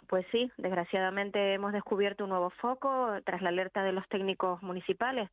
[0.07, 5.29] Pues sí, desgraciadamente hemos descubierto un nuevo foco tras la alerta de los técnicos municipales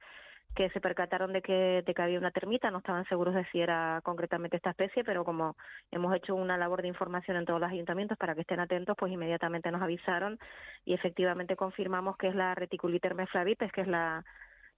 [0.57, 3.61] que se percataron de que, de que había una termita, no estaban seguros de si
[3.61, 5.55] era concretamente esta especie, pero como
[5.93, 9.13] hemos hecho una labor de información en todos los ayuntamientos para que estén atentos, pues
[9.13, 10.41] inmediatamente nos avisaron
[10.85, 14.25] y efectivamente confirmamos que es la reticuliterme flavipes, que es la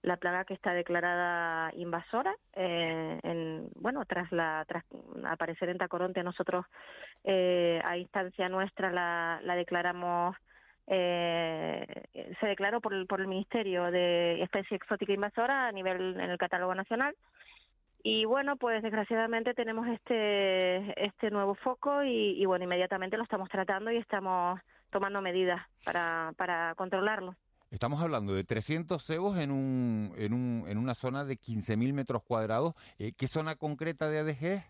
[0.03, 2.35] la plaga que está declarada invasora.
[2.53, 4.83] Eh, en, bueno, tras, la, tras
[5.25, 6.65] aparecer en Tacoronte, nosotros
[7.23, 10.35] eh, a instancia nuestra la, la declaramos.
[10.87, 11.85] Eh,
[12.39, 16.37] se declaró por el, por el Ministerio de Especie Exótica Invasora a nivel en el
[16.37, 17.15] catálogo nacional
[18.03, 23.47] y bueno pues desgraciadamente tenemos este este nuevo foco y, y bueno inmediatamente lo estamos
[23.47, 24.59] tratando y estamos
[24.89, 27.35] tomando medidas para para controlarlo
[27.71, 32.21] Estamos hablando de 300 cebos en, un, en, un, en una zona de 15.000 metros
[32.21, 32.73] cuadrados.
[32.99, 34.63] Eh, ¿Qué zona concreta de ADG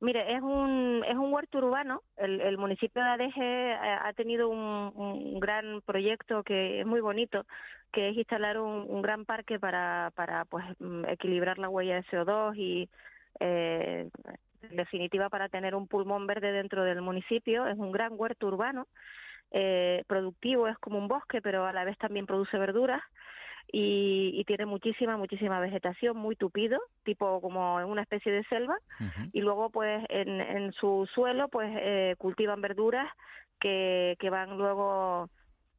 [0.00, 2.02] Mire, es un, es un huerto urbano.
[2.16, 7.00] El, el municipio de ADG eh, ha tenido un, un, gran proyecto que es muy
[7.00, 7.44] bonito,
[7.92, 12.04] que es instalar un, un gran parque para, para pues, mm, equilibrar la huella de
[12.04, 12.88] CO2 y,
[13.40, 14.08] eh,
[14.62, 17.66] en definitiva, para tener un pulmón verde dentro del municipio.
[17.66, 18.86] Es un gran huerto urbano
[19.58, 23.02] eh, productivo, es como un bosque, pero a la vez también produce verduras
[23.72, 28.76] y, tiene muchísima, muchísima vegetación, muy tupido, tipo como en una especie de selva,
[29.32, 33.10] y luego pues en, en su suelo pues eh, cultivan verduras
[33.58, 35.30] que, que van luego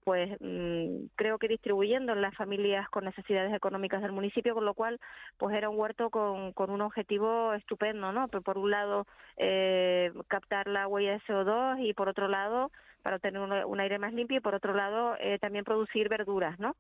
[0.08, 4.74] pues mm, creo que distribuyendo en las familias con necesidades económicas del municipio, con lo
[4.74, 5.02] cual
[5.36, 8.30] pues era un huerto con, con un objetivo estupendo, ¿no?
[8.30, 12.72] Por, un lado eh, captar la huella de CO2 y por otro lado
[13.04, 16.78] para tener un, aire más limpio y por otro lado eh, también producir verduras, ¿no?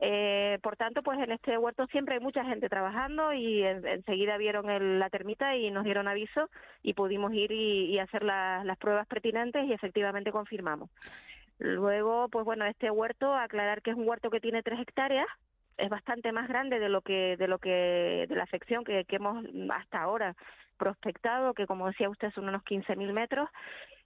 [0.00, 4.98] Eh, por tanto, pues en este huerto siempre hay mucha gente trabajando y enseguida vieron
[4.98, 6.50] la termita y nos dieron aviso
[6.82, 10.90] y pudimos ir y, hacer las pruebas pertinentes y efectivamente confirmamos.
[11.58, 15.26] Luego, pues bueno, este huerto, aclarar que es un huerto que tiene tres hectáreas,
[15.76, 19.16] es bastante más grande de lo que de lo que de la sección que, que
[19.16, 20.34] hemos hasta ahora
[20.76, 23.48] prospectado, que como decía usted son unos 15.000 metros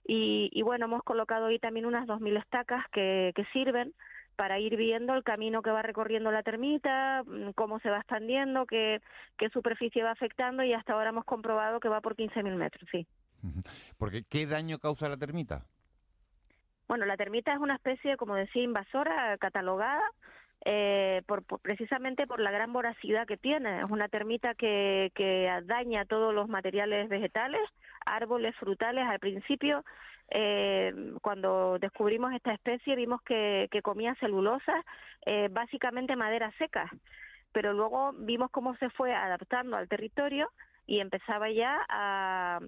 [0.05, 3.93] y, bueno, hemos colocado ahí también unas 2.000 estacas que, que sirven
[4.35, 8.65] para ir viendo el camino que va recorriendo la termita, mm, cómo se va expandiendo,
[8.65, 8.99] qué,
[9.37, 13.07] qué superficie va afectando y hasta ahora hemos comprobado que va por 15.000 metros, sí.
[13.97, 15.65] Porque, ¿qué daño causa la termita?
[16.87, 20.03] Bueno, la termita es una especie, como decía, invasora, catalogada,
[20.65, 23.79] eh, por, precisamente por la gran voracidad que tiene.
[23.79, 27.61] Es una termita que, que daña todos los materiales vegetales,
[28.05, 29.05] árboles, frutales.
[29.07, 29.83] Al principio
[31.21, 34.73] cuando descubrimos esta especie vimos que, que comía celulosa,
[35.51, 36.89] básicamente madera seca,
[37.51, 40.49] pero luego vimos cómo se fue adaptando al territorio
[40.85, 42.59] y empezaba ya a,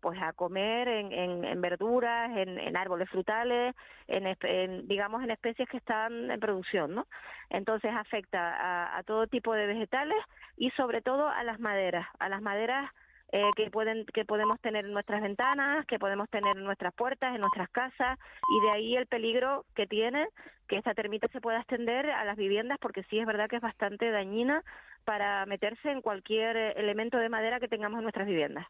[0.00, 3.74] pues a comer en, en, verduras, en, árboles frutales,
[4.06, 7.06] en, digamos en especies que están en producción, ¿no?
[7.48, 10.18] Entonces afecta a, todo tipo de vegetales
[10.56, 12.90] y sobre todo a las maderas, a las maderas
[13.32, 17.34] eh, que pueden que podemos tener en nuestras ventanas, que podemos tener en nuestras puertas,
[17.34, 20.26] en nuestras casas y de ahí el peligro que tiene
[20.70, 23.62] que esta termita se pueda extender a las viviendas porque sí es verdad que es
[23.62, 24.62] bastante dañina
[25.04, 28.68] para meterse en cualquier eh, elemento de madera que tengamos en nuestras viviendas.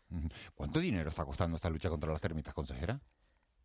[0.55, 2.99] ¿Cuánto dinero está costando esta lucha contra las termitas, consejera?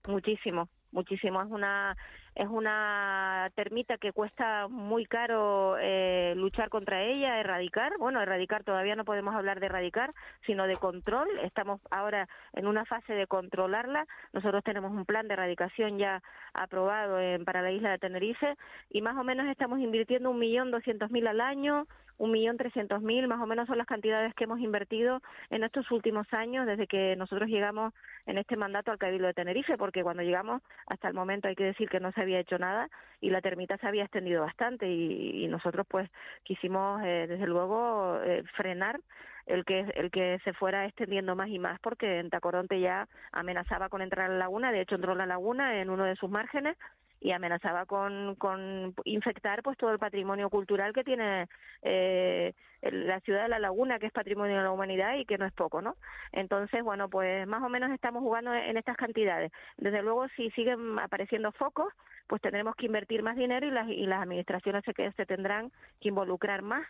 [0.05, 1.41] Muchísimo, muchísimo.
[1.41, 1.95] Es una
[2.35, 7.93] es una termita que cuesta muy caro eh, luchar contra ella, erradicar.
[7.97, 10.13] Bueno, erradicar todavía no podemos hablar de erradicar,
[10.45, 11.27] sino de control.
[11.43, 14.05] Estamos ahora en una fase de controlarla.
[14.33, 16.21] Nosotros tenemos un plan de erradicación ya
[16.53, 18.55] aprobado para la isla de Tenerife
[18.89, 23.01] y más o menos estamos invirtiendo un millón doscientos mil al año un millón trescientos
[23.01, 26.87] mil, más o menos son las cantidades que hemos invertido en estos últimos años desde
[26.87, 27.93] que nosotros llegamos
[28.25, 31.65] en este mandato al Cabildo de Tenerife, porque cuando llegamos hasta el momento hay que
[31.65, 32.89] decir que no se había hecho nada
[33.21, 36.09] y la termita se había extendido bastante y, nosotros pues
[36.43, 38.99] quisimos eh, desde luego eh, frenar
[39.45, 43.89] el que el que se fuera extendiendo más y más porque en Tacoronte ya amenazaba
[43.89, 46.29] con entrar a la laguna, de hecho entró a la laguna en uno de sus
[46.29, 46.77] márgenes
[47.21, 51.47] y amenazaba con, con infectar pues todo el patrimonio cultural que tiene
[51.81, 55.45] eh, la ciudad de La Laguna, que es patrimonio de la humanidad y que no
[55.45, 55.95] es poco, ¿no?
[56.31, 59.51] Entonces, bueno, pues más o menos estamos jugando en estas cantidades.
[59.77, 61.91] Desde luego, si siguen apareciendo focos,
[62.27, 66.09] pues tendremos que invertir más dinero y las, y las administraciones se, se tendrán que
[66.09, 66.85] involucrar más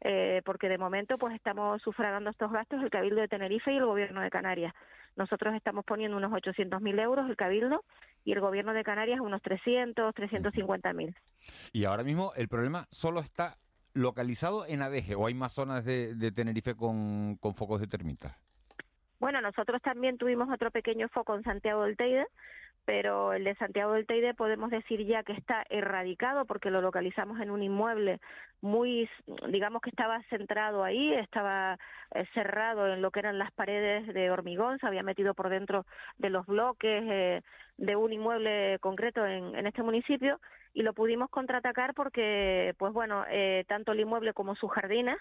[0.00, 3.86] eh, porque de momento pues estamos sufragando estos gastos el Cabildo de Tenerife y el
[3.86, 4.72] Gobierno de Canarias.
[5.16, 7.84] Nosotros estamos poniendo unos 800.000 euros el Cabildo
[8.24, 11.16] y el Gobierno de Canarias unos 300, 350.000.
[11.72, 13.56] Y ahora mismo el problema solo está
[13.92, 18.36] localizado en Adeje o hay más zonas de, Tenerife con, con focos de termitas.
[19.18, 22.24] Bueno, nosotros también tuvimos otro pequeño foco en Santiago del Teide,
[22.88, 27.38] pero el de Santiago del Teide podemos decir ya que está erradicado porque lo localizamos
[27.38, 28.18] en un inmueble
[28.62, 29.06] muy,
[29.50, 31.78] digamos que estaba centrado ahí, estaba
[32.14, 35.84] eh, cerrado en lo que eran las paredes de hormigón, se había metido por dentro
[36.16, 37.42] de los bloques eh,
[37.76, 40.40] de un inmueble concreto en, este municipio
[40.72, 45.18] y lo pudimos contraatacar porque, pues bueno, eh, tanto el inmueble como sus jardines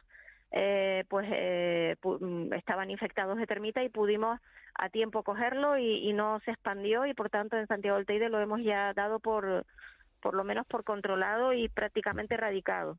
[0.51, 4.39] eh, pues eh, mm, estaban infectados de termita y pudimos
[4.77, 8.39] a tiempo cogerlo y, no se expandió y por tanto en Santiago del Teide lo
[8.39, 9.65] hemos ya dado por
[10.21, 12.97] por lo menos por controlado y prácticamente erradicado.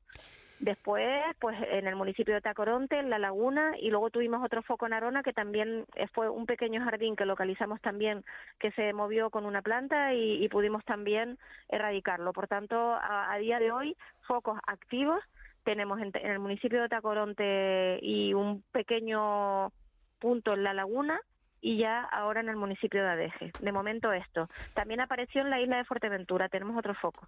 [0.60, 1.04] Después,
[1.40, 4.92] pues en el municipio de Tacoronte, en La Laguna, y luego tuvimos otro foco en
[4.92, 8.24] Arona que también fue un pequeño jardín que localizamos también,
[8.58, 11.38] que se movió con una planta y, pudimos también
[11.68, 12.32] erradicarlo.
[12.32, 15.20] Por tanto, a día de hoy, focos activos
[15.68, 19.70] tenemos en, el municipio de Tacoronte y un pequeño
[20.18, 21.20] punto en la laguna
[21.60, 23.52] y ya ahora en el municipio de Adeje.
[23.60, 24.48] De momento esto.
[24.74, 27.26] También apareció en la isla de Fuerteventura, tenemos otro foco.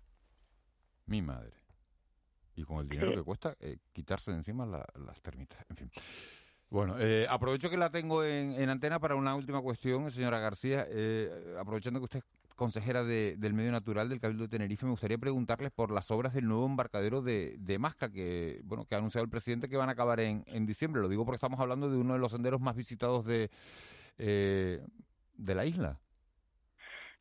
[1.07, 1.53] Mi madre.
[2.57, 5.59] Y con el dinero que cuesta eh, quitarse de encima las termitas.
[5.69, 5.91] En fin.
[6.69, 10.87] Bueno, eh, aprovecho que la tengo en, antena para una última cuestión, señora García.
[10.89, 12.23] Eh, aprovechando que usted
[12.55, 16.47] consejera del Medio Natural del Cabildo de Tenerife, me gustaría preguntarles por las obras del
[16.47, 19.93] nuevo embarcadero de, de Masca, que bueno que ha anunciado el presidente que van a
[19.93, 21.01] acabar en, en diciembre.
[21.01, 23.51] Lo digo porque estamos hablando de uno de los senderos más visitados de,
[24.21, 24.81] eh,
[25.35, 25.99] de la isla.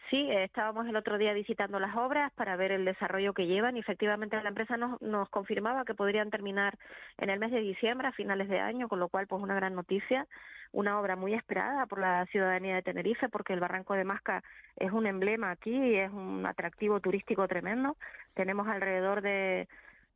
[0.10, 3.80] Sí, estábamos el otro día visitando las obras para ver el desarrollo que llevan y
[3.80, 6.80] efectivamente la empresa nos, nos confirmaba que podrían terminar
[7.20, 9.76] en el mes de diciembre, a finales de año, con lo cual pues una gran
[9.76, 10.26] noticia,
[10.72, 14.44] una obra muy esperada por la ciudadanía de Tenerife porque el Barranco de Masca
[14.78, 17.96] es un emblema aquí y es un atractivo turístico tremendo.
[18.34, 19.68] Tenemos alrededor de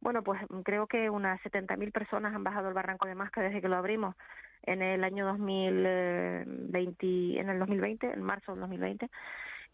[0.01, 3.69] bueno, pues creo que unas 70.000 personas han bajado el Barranco de Masca desde que
[3.69, 4.15] lo abrimos
[4.63, 9.09] en el año 2020, en el 2020, en marzo del 2020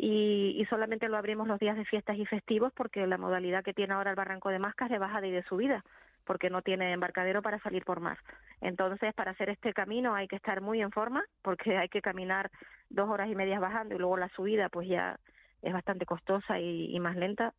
[0.01, 3.93] y, solamente lo abrimos los días de fiestas y festivos porque la modalidad que tiene
[3.93, 5.83] ahora el Barranco de Masca es de bajada y de subida
[6.23, 8.17] porque no tiene embarcadero para salir por mar.
[8.61, 12.49] Entonces, para hacer este camino hay que estar muy en forma porque hay que caminar
[12.89, 15.19] dos horas y media bajando y luego la subida pues ya
[15.61, 17.53] es bastante costosa y, más lenta.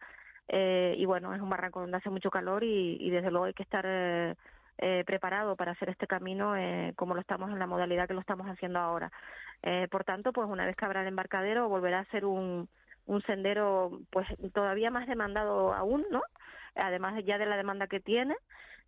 [0.48, 3.64] Eh, y bueno, es un barranco donde hace mucho calor y, desde luego hay que
[3.64, 4.34] estar eh,
[4.82, 8.20] eh, preparado para hacer este camino eh, como lo estamos en la modalidad que lo
[8.20, 9.12] estamos haciendo ahora.
[9.62, 12.68] Eh, por tanto, pues una vez que abra el embarcadero volverá a ser un,
[13.06, 16.22] un sendero pues todavía más demandado aún, ¿no?
[16.74, 18.36] Además ya de la demanda que tiene,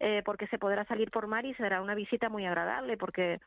[0.01, 3.41] eh, porque se podrá salir por mar y será una visita muy agradable porque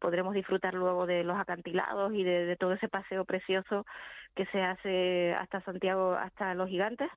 [0.00, 3.86] podremos disfrutar luego de los acantilados y de, todo ese paseo precioso
[4.34, 7.10] que se hace hasta Santiago, hasta Los Gigantes,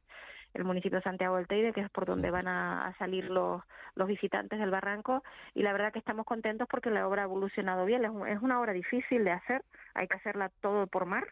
[0.55, 3.61] el municipio de Santiago del Teide, que es por donde van a, salir los,
[3.95, 5.23] los visitantes del barranco.
[5.53, 8.05] Y la verdad que estamos contentos porque la obra ha evolucionado bien.
[8.05, 11.27] Es, una obra difícil de hacer, hay que hacerla todo por mar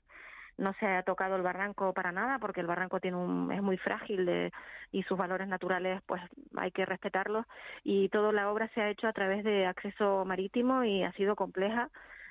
[0.56, 3.76] no se ha tocado el barranco para nada porque el barranco tiene un, es muy
[3.78, 4.52] frágil de,
[4.92, 6.22] y sus valores naturales pues
[6.56, 7.48] hay que respetarlos
[7.84, 11.36] y toda la obra se ha hecho a través de acceso marítimo y ha sido
[11.36, 11.90] compleja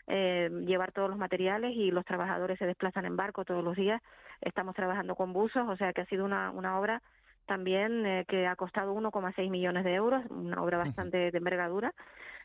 [0.09, 4.03] eh, llevar todos los materiales y los trabajadores se desplazan en barco todos los días.
[4.43, 7.03] Estamos trabajando con buzos, o sea que ha sido una, una obra
[7.47, 11.93] también eh, que ha costado 1,6 millones de euros, una obra bastante de envergadura.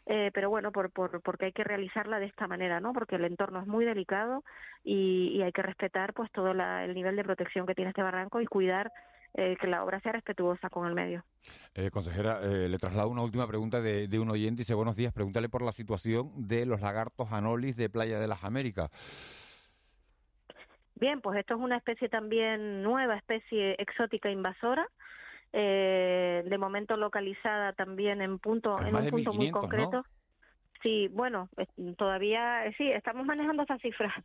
[0.05, 2.93] Eh, pero bueno, por, por, porque hay que realizarla de esta manera, ¿no?
[2.93, 4.43] Porque el entorno es muy delicado
[4.83, 8.03] y, y hay que respetar pues todo la, el nivel de protección que tiene este
[8.03, 8.91] barranco y cuidar
[9.33, 11.23] eh, que la obra sea respetuosa con el medio.
[11.75, 14.61] Eh, consejera, eh, le traslado una última pregunta de, un oyente.
[14.61, 18.43] Dice, buenos días, pregúntale por la situación de los lagartos anolis de Playa de las
[18.43, 18.89] Américas.
[20.99, 24.87] Bien, pues esto es una especie también nueva, especie exótica invasora.
[25.51, 30.03] de momento localizada también en punto en un punto muy concreto.
[30.83, 31.49] Sí, bueno,
[31.97, 34.13] todavía sí, estamos manejando esa cifra.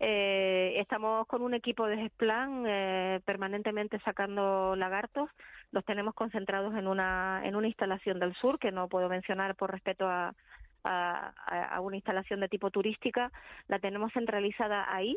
[0.00, 5.30] Eh, estamos con un equipo de GESPLAN eh, permanentemente sacando lagartos.
[5.70, 9.70] Los tenemos concentrados en una, en una instalación del sur, que no puedo mencionar por
[9.70, 10.34] respeto a,
[10.82, 13.32] a, una instalación de tipo turística.
[13.68, 15.16] La tenemos centralizada ahí.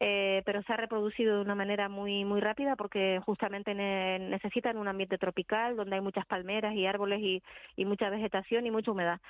[0.00, 4.88] Eh, pero se ha reproducido de una manera muy muy rápida porque justamente necesitan un
[4.88, 7.42] ambiente tropical donde hay muchas palmeras y árboles y,
[7.76, 9.20] y mucha vegetación y mucha humedad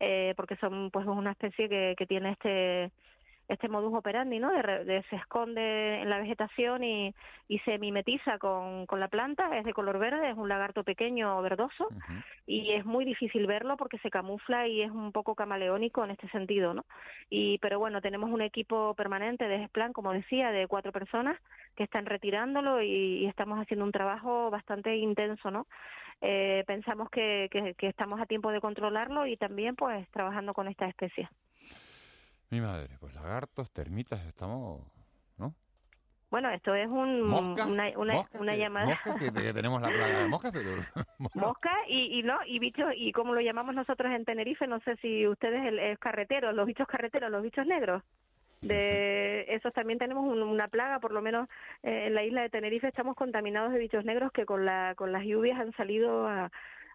[0.00, 2.90] eh, porque son pues una especie que, que tiene este
[3.48, 4.50] este modus operandi, ¿no?
[4.52, 7.14] De, se esconde en la vegetación y,
[7.48, 11.40] y se mimetiza con, con, la planta, es de color verde, es un lagarto pequeño
[11.42, 11.88] verdoso
[12.46, 16.28] y es muy difícil verlo porque se camufla y es un poco camaleónico en este
[16.28, 16.84] sentido, ¿no?
[17.28, 21.38] Y pero bueno, tenemos un equipo permanente de plan, como decía, de cuatro personas
[21.76, 25.66] que están retirándolo y, y estamos haciendo un trabajo bastante intenso, ¿no?
[26.20, 30.86] eh, pensamos que, que, estamos a tiempo de controlarlo y también pues trabajando con esta
[30.86, 31.28] especie.
[32.50, 34.82] Mi madre, pues lagartos, termitas, estamos,
[35.38, 35.54] ¿no?
[36.30, 38.86] Bueno, esto es un, una, una, una llamada.
[39.04, 40.70] Mosca, que, tenemos la plaga de moscas, pero...
[41.34, 44.96] Mosca y, y no, y bichos, y como lo llamamos nosotros en Tenerife, no sé
[44.96, 48.02] si ustedes, el, el carretero, los bichos carreteros, los bichos negros
[48.64, 51.48] de esos también tenemos una plaga, por lo menos
[51.82, 55.12] eh, en la isla de Tenerife estamos contaminados de bichos negros que con, la, con
[55.12, 56.50] las lluvias han salido a,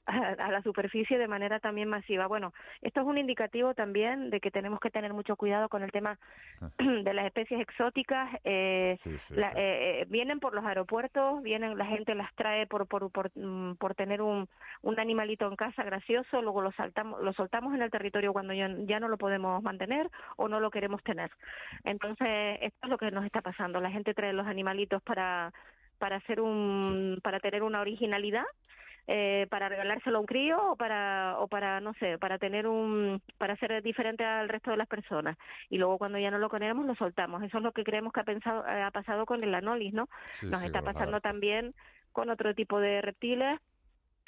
[0.06, 2.28] a, la superficie de manera también masiva.
[2.28, 5.91] Bueno, esto es un indicativo también de que tenemos que tener mucho cuidado con el
[5.91, 6.18] tema
[6.80, 8.34] de las especies exóticas.
[8.43, 13.32] Eh, eh, eh, vienen por los aeropuertos, vienen la gente las trae por por, por,
[13.36, 14.47] mm, por tener un,
[14.82, 18.70] un animalito en casa gracioso, luego lo saltamos lo soltamos en el territorio cuando ya,
[18.86, 21.32] ya no lo podemos mantener o no lo queremos tener.
[21.84, 23.80] Entonces, esto es lo que nos está pasando.
[23.80, 25.54] La gente trae los animalitos para
[25.97, 28.45] para hacer un para tener una originalidad
[29.12, 33.24] eh, para regalárselo a un crío o para o para no sé para tener un
[33.39, 35.36] para ser diferente al resto de las personas.
[35.68, 37.41] Y luego cuando ya no lo queremos lo soltamos.
[37.41, 40.07] Eso es lo que creemos que ha pensado eh, ha pasado con el anolis no
[40.43, 41.74] nos está pasando también
[42.12, 43.60] con otro tipo de reptiles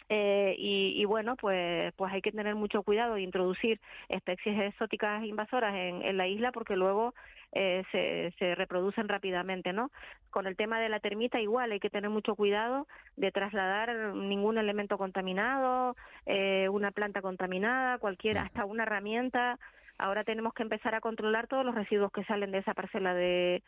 [0.10, 3.80] eh, y, bueno, pues, pues hay que tener mucho cuidado de introducir
[4.10, 7.14] especies exóticas invasoras en, en la isla porque luego
[7.54, 9.92] eh, se, se reproducen rápidamente, ¿no?
[10.30, 12.88] Con el tema de la termita igual hay que tener mucho cuidado
[13.18, 15.96] de trasladar ningún elemento contaminado,
[16.26, 19.60] eh, una planta contaminada, cualquier, hasta una herramienta.
[19.98, 23.62] Ahora tenemos que empezar a controlar todos los residuos que salen de esa parcela de,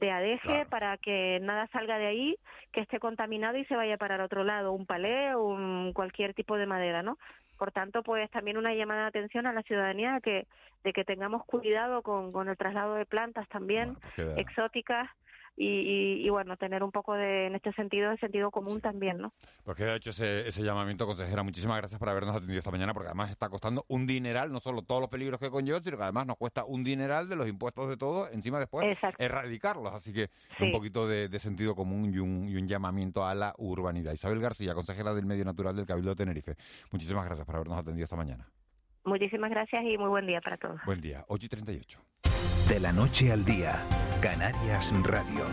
[0.00, 2.36] de adeje para que nada salga de ahí
[2.72, 6.34] que esté contaminado y se vaya para el otro lado, un palé o un, cualquier
[6.34, 7.18] tipo de madera, ¿no?
[7.58, 10.46] Por tanto, pues también una llamada de atención a la ciudadanía de que,
[10.82, 15.08] de que tengamos cuidado con, con el traslado de plantas también pues exóticas
[15.56, 19.32] y, y, bueno, tener un poco de, en este sentido, de sentido común también, ¿no?
[19.64, 21.42] Pues que ha hecho ese, ese llamamiento, consejera.
[21.42, 24.82] Muchísimas gracias por habernos atendido esta mañana, porque además está costando un dineral, no solo
[24.82, 27.88] todos los peligros que conlleva, sino que además nos cuesta un dineral de los impuestos
[27.88, 29.94] de todo, encima después erradicarlos.
[29.94, 30.30] Así que
[30.60, 34.12] un poquito de, sentido común y un, y un llamamiento a la urbanidad.
[34.12, 36.56] Isabel García, consejera del Medio Natural del Cabildo de Tenerife.
[36.90, 38.48] Muchísimas gracias por habernos atendido esta mañana.
[39.04, 40.80] Muchísimas gracias y muy buen día para todos.
[40.86, 42.00] Buen día, 8 y 38.
[42.68, 43.86] De la noche al día,
[44.24, 45.44] Canarias Radio.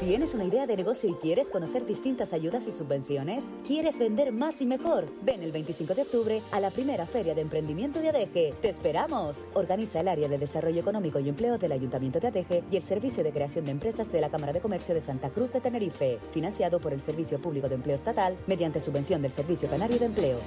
[0.00, 3.44] ¿Tienes una idea de negocio y quieres conocer distintas ayudas y subvenciones?
[3.66, 5.06] ¿Quieres vender más y mejor?
[5.22, 8.52] Ven el 25 de octubre a la primera Feria de Emprendimiento de ADEGE.
[8.60, 9.46] ¡Te esperamos!
[9.54, 13.24] Organiza el área de Desarrollo Económico y Empleo del Ayuntamiento de ADEGE y el Servicio
[13.24, 16.80] de Creación de Empresas de la Cámara de Comercio de Santa Cruz de Tenerife, financiado
[16.80, 20.38] por el Servicio Público de Empleo Estatal mediante subvención del Servicio Canario de Empleo.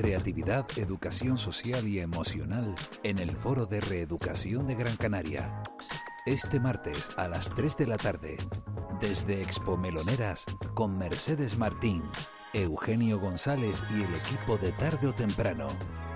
[0.00, 5.62] Creatividad, educación social y emocional en el Foro de Reeducación de Gran Canaria.
[6.24, 8.38] Este martes a las 3 de la tarde,
[8.98, 12.02] desde Expo Meloneras, con Mercedes Martín,
[12.54, 15.68] Eugenio González y el equipo de tarde o temprano.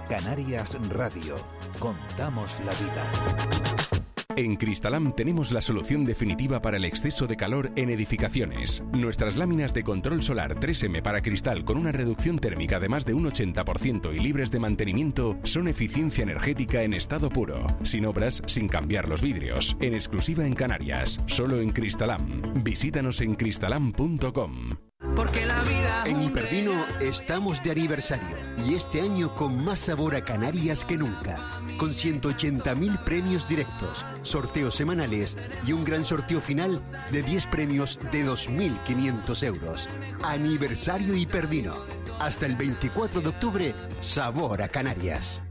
[0.09, 1.37] Canarias Radio.
[1.79, 4.14] Contamos la vida.
[4.37, 8.83] En Cristalam tenemos la solución definitiva para el exceso de calor en edificaciones.
[8.93, 13.15] Nuestras láminas de control solar 3M para cristal con una reducción térmica de más de
[13.15, 18.67] un 80% y libres de mantenimiento son eficiencia energética en estado puro, sin obras, sin
[18.67, 22.65] cambiar los vidrios, en exclusiva en Canarias, solo en Cristalam.
[22.65, 24.71] Visítanos en cristalam.com.
[25.15, 26.03] Porque la vida.
[26.07, 31.63] En Hiperdino estamos de aniversario y este año con más sabor a Canarias que nunca.
[31.79, 38.25] Con 180.000 premios directos, sorteos semanales y un gran sorteo final de 10 premios de
[38.25, 39.89] 2.500 euros.
[40.23, 41.75] Aniversario Hiperdino.
[42.21, 45.43] Hasta el 24 de octubre, sabor a Canarias.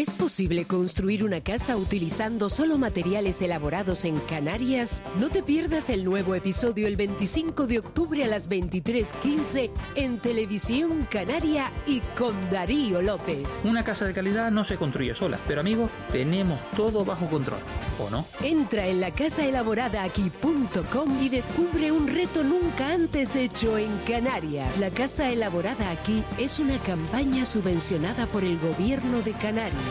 [0.00, 5.02] ¿Es posible construir una casa utilizando solo materiales elaborados en Canarias?
[5.18, 11.06] No te pierdas el nuevo episodio el 25 de octubre a las 23:15 en Televisión
[11.10, 13.60] Canaria y con Darío López.
[13.62, 17.60] Una casa de calidad no se construye sola, pero amigos, tenemos todo bajo control,
[17.98, 18.24] ¿o no?
[18.42, 24.78] Entra en la aquí.com y descubre un reto nunca antes hecho en Canarias.
[24.78, 29.89] La casa elaborada aquí es una campaña subvencionada por el gobierno de Canarias.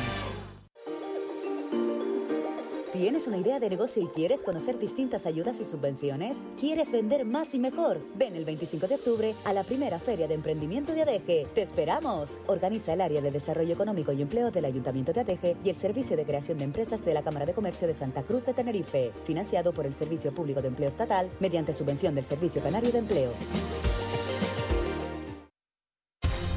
[3.00, 6.44] ¿Tienes una idea de negocio y quieres conocer distintas ayudas y subvenciones?
[6.60, 8.02] ¿Quieres vender más y mejor?
[8.16, 11.48] Ven el 25 de octubre a la primera Feria de Emprendimiento de ADEGE.
[11.56, 12.40] ¡Te esperamos!
[12.48, 16.18] Organiza el área de Desarrollo Económico y Empleo del Ayuntamiento de ADEGE y el Servicio
[16.18, 19.72] de Creación de Empresas de la Cámara de Comercio de Santa Cruz de Tenerife, financiado
[19.72, 23.32] por el Servicio Público de Empleo Estatal mediante subvención del Servicio Canario de Empleo.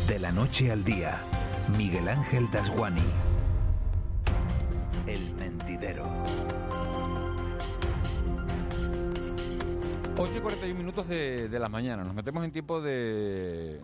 [0.09, 1.21] De la noche al día,
[1.79, 3.32] Miguel Ángel Dasguani.
[10.23, 12.05] 8 y 41 minutos de, de la mañana.
[12.05, 13.81] Nos metemos en tiempo de,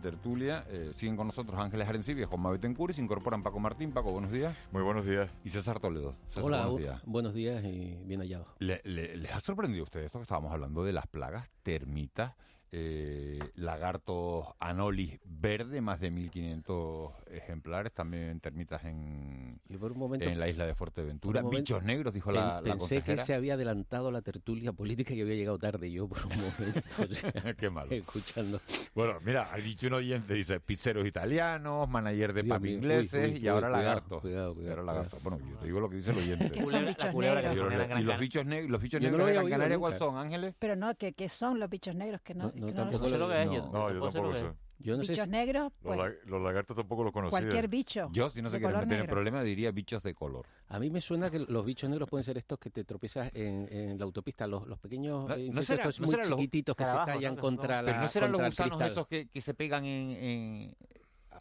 [0.00, 0.64] tertulia.
[0.70, 3.90] Eh, siguen con nosotros Ángeles Arencibia, Juan Mabetencuri, se incorporan Paco Martín.
[3.90, 4.56] Paco, buenos días.
[4.70, 5.28] Muy buenos días.
[5.42, 6.14] Y César Toledo.
[6.36, 7.02] Hola, buenos días.
[7.04, 8.46] buenos días y bien hallado.
[8.60, 12.32] ¿Les ha sorprendido a ustedes esto que estábamos hablando de las plagas termitas?
[12.74, 20.74] Eh, lagartos anolis verde, más de 1500 ejemplares, también termitas en, en la isla de
[20.74, 21.42] Fuerteventura.
[21.42, 25.34] Bichos negros, dijo la, la, Pensé que se había adelantado la tertulia política y había
[25.34, 26.80] llegado tarde yo por un momento.
[27.58, 27.90] Qué malo.
[27.90, 28.58] Escuchando.
[28.94, 33.68] Bueno, mira, ha dicho un oyente, dice pizzeros italianos, manager de pap ingleses y ahora
[33.68, 34.22] lagartos.
[34.22, 35.18] Cuidado, cuidado, lagarto.
[35.22, 36.50] Bueno, yo te digo lo que dice el oyente.
[36.50, 38.00] que son bichos negros.
[38.00, 40.54] y los bichos, negros, los bichos negros de Gran Canaria, ¿cuáles son, Ángeles?
[40.58, 43.42] Pero no, que, que son los bichos negros que no no, tampoco sé lo que
[43.42, 43.48] es.
[43.48, 44.52] No, yo tampoco sé.
[44.82, 47.38] Yo no bichos negros, pues, los, lagartos tampoco los conocía.
[47.38, 48.08] Cualquier bicho.
[48.12, 50.46] Yo, si no se quiere meter en problema, diría bichos de color.
[50.68, 53.68] A mí me suena que los bichos negros pueden ser estos que te tropiezas en,
[53.70, 57.92] en la autopista, los, los pequeños no, insectos muy chiquititos que se callan contra la
[57.92, 60.76] Pero no serán los gusanos esos que, que se pegan en, en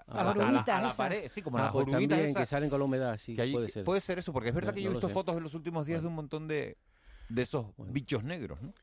[0.07, 2.69] a, la, a, la, a, la, pared, sí, como ah, las pues oruguitas que salen
[2.69, 3.83] con la humedad, sí, que puede ser.
[3.83, 6.01] Puede ser eso, porque es verdad que yo he visto fotos en los últimos días
[6.01, 6.77] de un montón de,
[7.29, 8.73] de esos bichos negros, ¿no?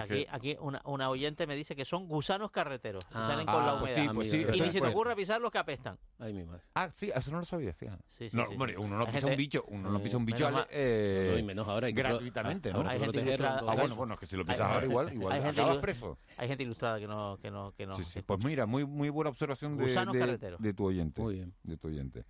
[0.00, 3.74] Aquí, aquí una, una, oyente me dice que son gusanos carreteros, que salen con la
[3.74, 4.06] humedad.
[4.08, 5.98] Ah, pues sí, pues sí, y ni se te ocurre pisar los que apestan.
[6.18, 6.62] Ay, mi madre.
[6.74, 8.02] Ah, sí, eso no lo sabía, fíjate.
[8.08, 10.48] Sí, sí, no, sí, bueno, uno no pisa un bicho, uno no pisa un bicho
[10.70, 12.88] eh, no, y menos ahora gratuitamente, ¿no?
[12.88, 13.62] Hay gente ilustrada.
[13.66, 16.18] Ah, bueno, bueno, es que si lo pisas ahora igual, igual hay acabas preso.
[16.36, 17.94] Hay gente ilustrada que no, que no, que no.
[17.96, 18.22] Sí, sí.
[18.22, 21.20] Pues mira, muy, muy buena observación de, de, de tu oyente.
[21.20, 21.54] Muy bien.
[21.62, 22.24] De tu oyente.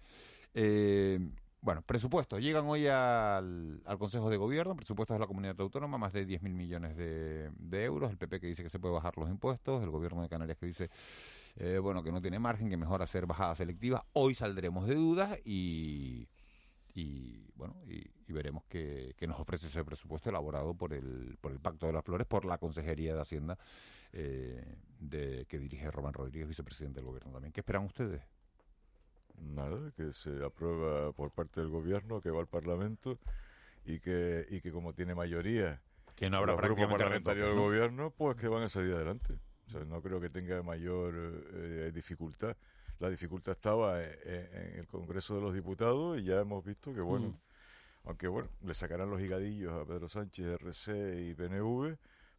[0.54, 1.18] Eh,
[1.62, 2.40] bueno, presupuestos.
[2.40, 6.40] Llegan hoy al, al, Consejo de Gobierno, presupuestos de la comunidad autónoma, más de 10.000
[6.52, 8.10] millones de, de, euros.
[8.10, 10.66] El PP que dice que se puede bajar los impuestos, el Gobierno de Canarias que
[10.66, 10.90] dice
[11.56, 14.02] eh, bueno que no tiene margen, que mejor hacer bajadas selectivas.
[14.12, 16.28] Hoy saldremos de dudas y,
[16.94, 21.60] y bueno y, y veremos qué, nos ofrece ese presupuesto elaborado por el, por el
[21.60, 23.58] Pacto de las Flores, por la Consejería de Hacienda
[24.12, 24.64] eh,
[24.98, 27.52] de, que dirige Román Rodríguez, vicepresidente del Gobierno también.
[27.52, 28.22] ¿Qué esperan ustedes?
[29.38, 33.18] Nada, que se aprueba por parte del gobierno, que va al Parlamento
[33.84, 35.80] y que, y que como tiene mayoría
[36.16, 39.38] que no habrá los grupos parlamentarios del gobierno, pues que van a salir adelante.
[39.66, 41.14] O sea, no creo que tenga mayor
[41.52, 42.56] eh, dificultad.
[42.98, 47.00] La dificultad estaba en, en, el Congreso de los Diputados y ya hemos visto que,
[47.00, 48.08] bueno, mm.
[48.08, 51.96] aunque bueno, le sacarán los higadillos a Pedro Sánchez, RC y PNV,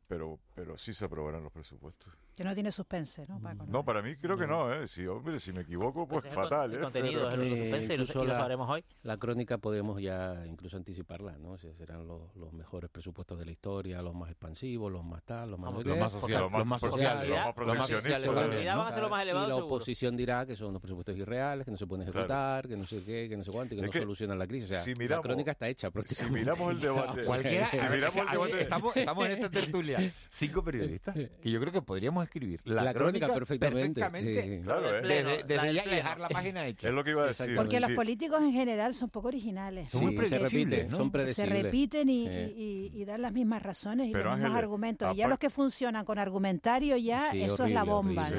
[0.08, 2.14] pero, pero sí se aprobarán los presupuestos.
[2.36, 4.88] Que no tiene suspense, ¿no, No, para mí creo que no, ¿eh?
[4.88, 6.82] Si, hombre, si me equivoco, pues, pues fatal, el, ¿eh?
[6.82, 8.84] contenido es suspense y lo, sabremos hoy.
[9.04, 11.52] La crónica podemos ya incluso anticiparla, ¿no?
[11.52, 15.52] O serán los, los, mejores presupuestos de la historia, los más expansivos, los más tal,
[15.52, 15.74] los más...
[15.74, 18.26] los más sociales, los más sociales, los más proteccionistas.
[18.26, 21.86] los más elevados, Y la oposición dirá que son unos presupuestos irreales, que no se
[21.86, 24.48] pueden ejecutar, que no sé qué, que no sé cuánto, y que no solucionan la
[24.48, 24.72] crisis.
[24.72, 27.24] O sea, la crónica está hecha Si miramos el debate...
[27.26, 28.62] Cualquiera, si miramos el debate...
[28.62, 33.28] Estamos, estamos en esta tertulia, cinco periodistas, que yo creo que podríamos escribir la crónica
[33.34, 34.62] perfectamente.
[34.64, 35.44] claro, ¿eh?
[35.46, 36.90] desde, ya dejar la página hecha.
[36.90, 37.56] Es lo que iba a decir.
[37.56, 39.92] Porque los políticos en general son poco originales.
[39.92, 41.54] Son muy se repiten, son predecibles.
[41.56, 45.14] Se repiten y, dan las mismas razones y los mismos argumentos.
[45.14, 48.30] Y ya los que funcionan con argumentario ya, eso es la bomba.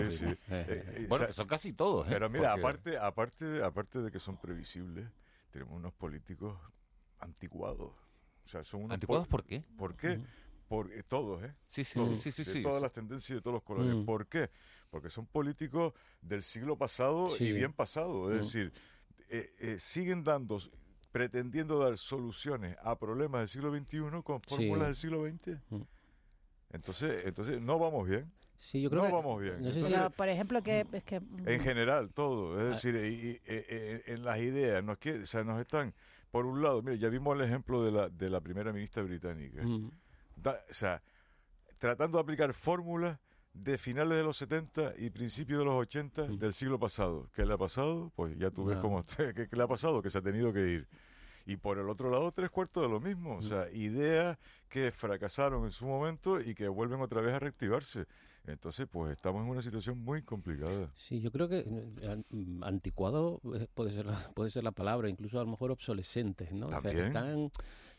[1.09, 2.07] bueno, son casi todos.
[2.07, 2.11] ¿eh?
[2.11, 5.07] Pero mira, aparte, aparte, aparte de que son previsibles,
[5.51, 6.59] tenemos unos políticos
[7.21, 7.93] anticuados.
[8.45, 9.65] O sea, son unos ¿Anticuados por qué?
[9.77, 10.21] ¿Por qué?
[10.69, 11.55] Por eh, todos, ¿eh?
[11.67, 13.95] Sí, sí, sí, sí, de todas las tendencias y de todos los colores.
[13.97, 14.05] Mm.
[14.05, 14.51] ¿Por qué?
[14.91, 15.93] Porque son políticos
[16.23, 18.31] del siglo pasado y bien pasado.
[18.33, 18.43] Es mm.
[18.43, 18.73] decir,
[19.29, 20.61] eh, eh, siguen dando,
[21.13, 25.59] pretendiendo dar soluciones a problemas del siglo XXI con fórmulas del siglo XX.
[25.71, 25.83] Mm.
[26.73, 28.33] Entonces, entonces no vamos bien.
[28.57, 29.61] Sí, yo creo no vamos bien.
[30.17, 31.21] por ejemplo, que, es que...
[31.45, 32.59] En general, todo.
[32.59, 35.93] Es decir, y, en las ideas, nos, que, o sea, nos están,
[36.31, 39.63] por un lado, mire, ya vimos el ejemplo de la, de la primera ministra británica
[40.45, 41.03] o sea,
[41.79, 43.19] tratando de aplicar fórmulas
[43.55, 47.31] de finales de los 70 y principios de los 80 del siglo pasado.
[47.35, 48.13] ¿Qué le ha pasado?
[48.17, 50.03] Pues ya tú ves cómo, ¿qué, le ha pasado?
[50.03, 50.89] Que se ha tenido que ir.
[51.47, 53.37] Y por el otro lado, tres cuartos de lo mismo.
[53.37, 58.07] O sea, ideas que fracasaron en su momento y que vuelven otra vez a reactivarse.
[58.47, 60.91] Entonces, pues estamos en una situación muy complicada.
[60.97, 62.23] Sí, yo creo que eh,
[62.63, 66.67] anticuado eh, puede ser, puede ser la palabra, incluso a lo mejor obsolescentes, ¿no?
[66.67, 67.51] O sea, están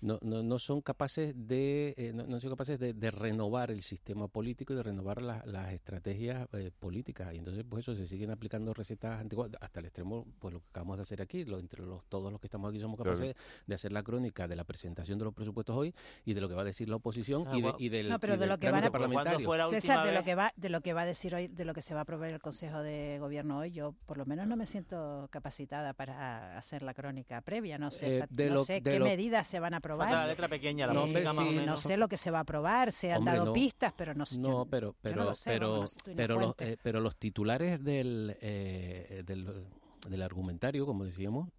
[0.01, 4.27] no, no, no son capaces de eh, no, son capaces de, de, renovar el sistema
[4.27, 7.33] político y de renovar las estrategias eh, políticas.
[7.33, 10.67] Y entonces pues eso se siguen aplicando recetas antiguas hasta el extremo pues lo que
[10.69, 13.35] acabamos de hacer aquí lo, entre los todos los que estamos aquí somos capaces
[13.65, 15.93] de hacer la crónica de la presentación de los presupuestos hoy
[16.25, 18.37] y de lo que va a decir la oposición y, de, y, del, no, pero
[18.37, 19.49] de lo que van a, parlamentario.
[19.69, 21.81] César de lo que va de lo que va a decir hoy de lo que
[21.81, 24.65] se va a aprobar el Consejo de Gobierno hoy yo por lo menos no me
[24.65, 29.59] siento capacitada para hacer la crónica previa no sé, eh, no sé qué medidas se
[29.59, 30.11] van a aprobar.
[30.11, 33.25] la letra pequeña, la no, No sé lo que se va a aprobar, se han
[33.25, 34.39] dado pistas, pero no sé.
[34.39, 39.65] No, pero, pero, pero, pero, los, eh, pero los titulares del, eh, del,
[40.07, 41.49] del argumentario, como decíamos,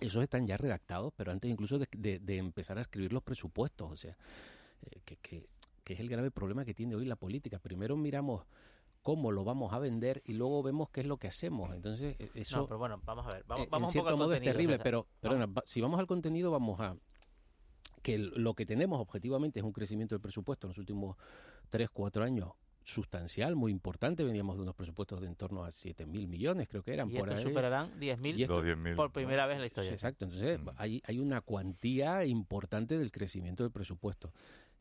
[0.00, 3.90] esos están ya redactados, pero antes incluso de, de, empezar a escribir los presupuestos.
[3.90, 4.16] O sea,
[4.82, 5.48] eh, que, que,
[5.88, 7.58] que, es el grave problema que tiene hoy la política.
[7.58, 8.44] Primero miramos
[9.02, 11.74] cómo lo vamos a vender y luego vemos qué es lo que hacemos.
[11.74, 12.58] Entonces, eso.
[12.58, 13.44] No, pero bueno, vamos a ver.
[13.46, 16.94] Vamos, vamos en cierto modo es terrible, pero, pero si vamos al contenido, vamos a,
[18.02, 21.16] que lo que tenemos objetivamente es un crecimiento del presupuesto en los últimos
[21.70, 22.50] 3, 4 años
[22.84, 24.24] sustancial, muy importante.
[24.24, 27.10] Veníamos de unos presupuestos de en torno a 7 mil millones, creo que eran.
[27.10, 27.42] Y por ahí.
[27.42, 28.46] superarán 10 mil
[28.94, 29.92] por primera vez en la historia.
[29.92, 30.68] Exacto, entonces mm.
[30.76, 34.32] hay, hay una cuantía importante del crecimiento del presupuesto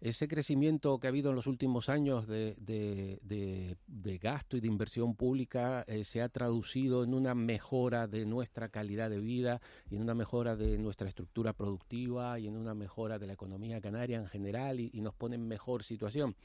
[0.02, 5.16] ese crecimiento que ha habido en los últimos años de, de, gasto y de inversión
[5.16, 10.02] pública eh, se ha traducido en una mejora de nuestra calidad de vida y en
[10.02, 14.28] una mejora de nuestra estructura productiva y en una mejora de la economía canaria en
[14.28, 16.36] general y, y nos pone en mejor situación.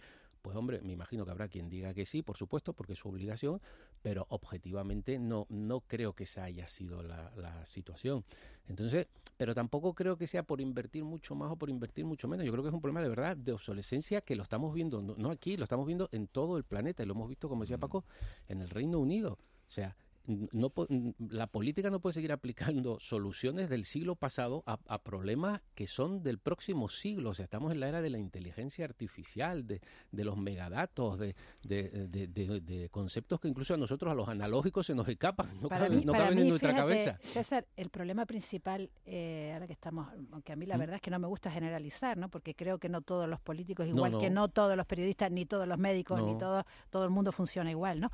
[0.43, 3.09] Pues hombre, me imagino que habrá quien diga que sí, por supuesto, porque es su
[3.09, 3.61] obligación,
[4.03, 8.24] pero objetivamente no, no creo que esa haya sido la, la situación.
[8.66, 12.45] Entonces, pero tampoco creo que sea por invertir mucho más o por invertir mucho menos.
[12.45, 15.30] Yo creo que es un problema de verdad de obsolescencia que lo estamos viendo, no,
[15.30, 18.05] aquí, lo estamos viendo en todo el planeta y lo hemos visto, como decía Paco,
[18.49, 19.38] en el Reino Unido.
[19.68, 20.72] O sea, no,
[21.18, 26.38] la política no puede seguir aplicando soluciones del siglo pasado a, problemas que son del
[26.38, 27.30] próximo siglo.
[27.30, 29.80] O sea, estamos en la era de la inteligencia artificial, de,
[30.12, 35.08] de los megadatos, de, de, conceptos que incluso a nosotros, a los analógicos, se nos
[35.08, 35.60] escapan.
[35.60, 37.18] No caben, no en nuestra cabeza.
[37.22, 40.80] César, el problema principal, eh, ahora que estamos, aunque a mí la ¿Mm?
[40.80, 42.28] verdad es que no me gusta generalizar, ¿no?
[42.28, 45.66] porque creo que no todos los políticos, igual que no todos los periodistas, ni todos
[45.66, 48.10] los médicos, ni todo, todo el mundo funciona igual, ¿no?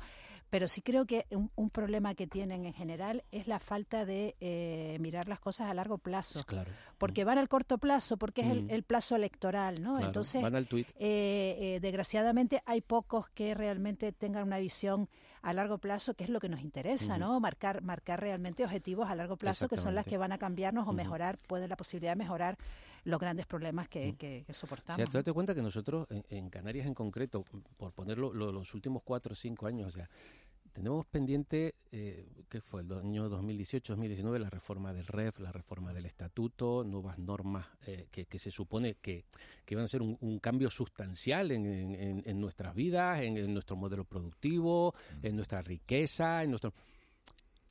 [0.49, 4.97] Pero sí creo que un, problema que tienen en general es la falta de eh,
[4.99, 6.43] mirar las cosas a largo plazo.
[6.43, 6.71] Claro.
[6.97, 8.83] Porque van al corto plazo, porque es el, mm.
[8.83, 9.99] plazo electoral, ¿no?
[9.99, 15.07] Entonces, van al eh, eh, desgraciadamente hay pocos que realmente tengan una visión
[15.41, 17.39] a largo plazo, que es lo que nos interesa, ¿no?
[17.39, 20.93] Marcar, marcar realmente objetivos a largo plazo, que son las que van a cambiarnos o
[20.93, 22.57] mejorar, pueden la posibilidad de mejorar
[23.03, 25.01] los grandes problemas que, que, soportamos.
[25.01, 27.43] O sea, date cuenta que nosotros, en, Canarias en concreto,
[27.77, 30.09] por ponerlo los últimos cuatro o cinco años, o sea,
[30.73, 36.05] tenemos pendiente, eh, que fue el año 2018-2019, la reforma del REF, la reforma del
[36.05, 39.25] estatuto, nuevas normas eh, que, se supone que,
[39.65, 41.65] que, van a ser un, cambio sustancial en,
[42.25, 45.25] en, nuestras vidas, en, nuestro modelo productivo, mm.
[45.25, 46.73] en nuestra riqueza, en nuestro...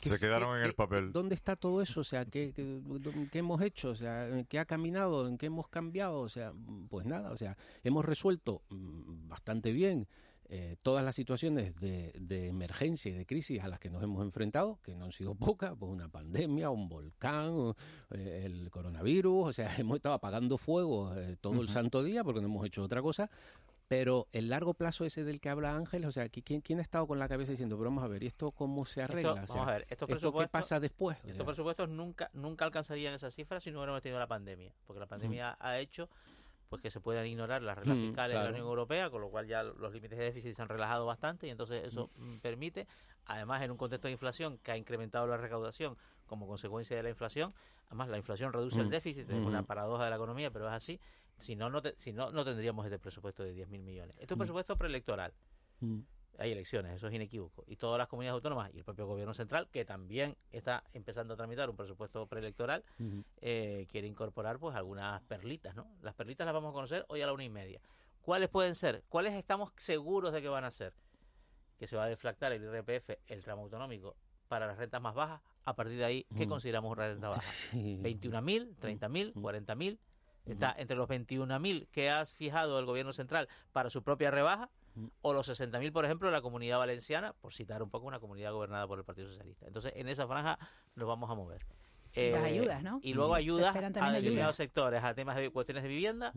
[0.00, 1.12] Se quedaron en el papel.
[1.12, 2.00] ¿Dónde está todo eso?
[2.00, 3.90] O sea, ¿qué, ¿qué, hemos hecho?
[3.90, 5.26] O sea, ¿qué ha caminado?
[5.26, 6.20] ¿En qué hemos cambiado?
[6.20, 6.52] O sea,
[6.88, 10.06] pues nada, o sea, hemos resuelto mm, bastante bien
[10.50, 14.78] eh, todas las situaciones de, emergencia y de crisis a las que nos hemos enfrentado,
[14.82, 17.74] que no han sido pocas, pues una pandemia, un volcán,
[18.10, 22.40] eh, el coronavirus, o sea, hemos estado apagando fuego eh, todo el santo día porque
[22.40, 23.30] no hemos hecho otra cosa,
[23.88, 27.06] pero el largo plazo ese del que habla Ángel, o sea, ¿quién, quién ha estado
[27.06, 29.46] con la cabeza diciendo, pero vamos a ver, ¿y esto cómo se arregla?
[29.48, 31.16] vamos a ver, estos ¿esto qué pasa después?
[31.24, 35.06] Estos presupuestos nunca, nunca alcanzarían esas cifras si no hubiéramos tenido la pandemia, porque la
[35.06, 36.08] pandemia ha hecho
[36.68, 39.30] pues que se puedan ignorar las reglas mm, fiscales de la Unión Europea, con lo
[39.30, 42.34] cual ya los límites de déficit se han relajado bastante y entonces eso mm.
[42.34, 42.86] Mm, permite,
[43.24, 47.08] además en un contexto de inflación que ha incrementado la recaudación como consecuencia de la
[47.08, 47.54] inflación,
[47.86, 51.00] además la inflación reduce el déficit, es una paradoja de la economía, pero es así,
[51.38, 54.16] si no, no, si no, no tendríamos este presupuesto de 10.000 millones.
[54.16, 55.32] Esto es un presupuesto preelectoral
[56.38, 57.64] hay elecciones, eso es inequívoco.
[57.66, 61.36] Y todas las comunidades autónomas y el propio gobierno central, que también está empezando a
[61.36, 62.84] tramitar un presupuesto preelectoral,
[63.40, 65.90] eh, quiere incorporar pues algunas perlitas, ¿no?
[66.00, 67.80] Las perlitas las vamos a conocer hoy a la una y media.
[68.20, 69.02] ¿Cuáles pueden ser?
[69.08, 70.94] ¿Cuáles estamos seguros de que van a ser?
[71.76, 74.16] Que se va a deflactar el IRPF, el tramo autonómico,
[74.46, 75.40] para las rentas más bajas.
[75.64, 77.42] A partir de ahí, ¿qué consideramos una renta baja?
[77.72, 79.98] ¿21.000, 30.000, 40.000?
[80.48, 84.70] Está entre los 21.000 que ha fijado el gobierno central para su propia rebaja
[85.22, 88.52] o los 60.000, por ejemplo, de la comunidad valenciana, por citar un poco una comunidad
[88.52, 89.66] gobernada por el Partido Socialista.
[89.66, 90.58] Entonces, en esa franja
[90.94, 91.64] nos vamos a mover.
[92.14, 93.00] Eh, Las ayudas, ¿no?
[93.02, 96.32] Y luego ayudas a determinados sectores, a temas de cuestiones de vivienda.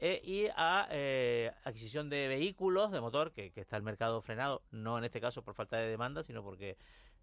[0.00, 4.96] Eh, y a eh, adquisición de vehículos de motor, que, está el mercado frenado, no
[4.96, 6.76] en este caso por falta de demanda, sino porque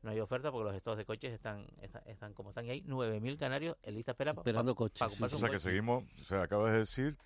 [0.06, 1.66] no hay oferta, porque los estados de coches están,
[2.06, 5.01] están, como están y hay 9.000 canarios en lista espera esperando coches.
[5.01, 7.18] o sea, que seguimos, o sea, acabas de decir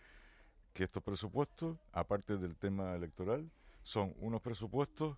[0.74, 3.52] que estos presupuestos, aparte del tema electoral,
[3.84, 5.18] son unos presupuestos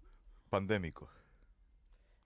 [0.49, 1.09] pandémicos.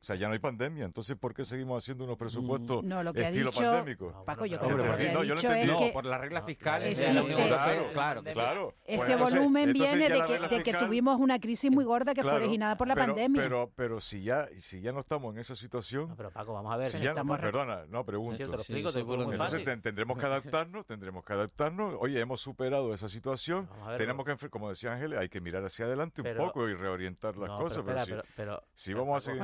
[0.05, 3.11] O sea, ya no hay pandemia, entonces ¿por qué seguimos haciendo unos presupuestos no, lo
[3.11, 4.23] que estilo ha dicho, pandémico?
[4.23, 5.67] Paco, yo creo que lo que no, yo lo entendí.
[5.67, 7.89] no, por las reglas fiscales de la Unión Europea.
[7.91, 8.73] Claro, claro.
[8.85, 12.77] Este volumen viene de que, de que, tuvimos una crisis muy gorda que fue originada
[12.77, 13.41] por la pandemia.
[13.41, 16.09] Pero, pero si ya si ya no estamos en esa situación...
[16.09, 16.89] No, pero Paco, vamos a ver.
[16.89, 18.37] Si ya no, perdona, no, pregunto.
[18.37, 21.95] yo te lo explico, te entonces tendremos que adaptarnos, tendremos que adaptarnos.
[21.99, 26.21] Oye, hemos superado esa situación, tenemos que, como decía Ángel, hay que mirar hacia adelante
[26.21, 27.83] un poco y reorientar las cosas.
[28.35, 29.41] Pero si vamos a seguir...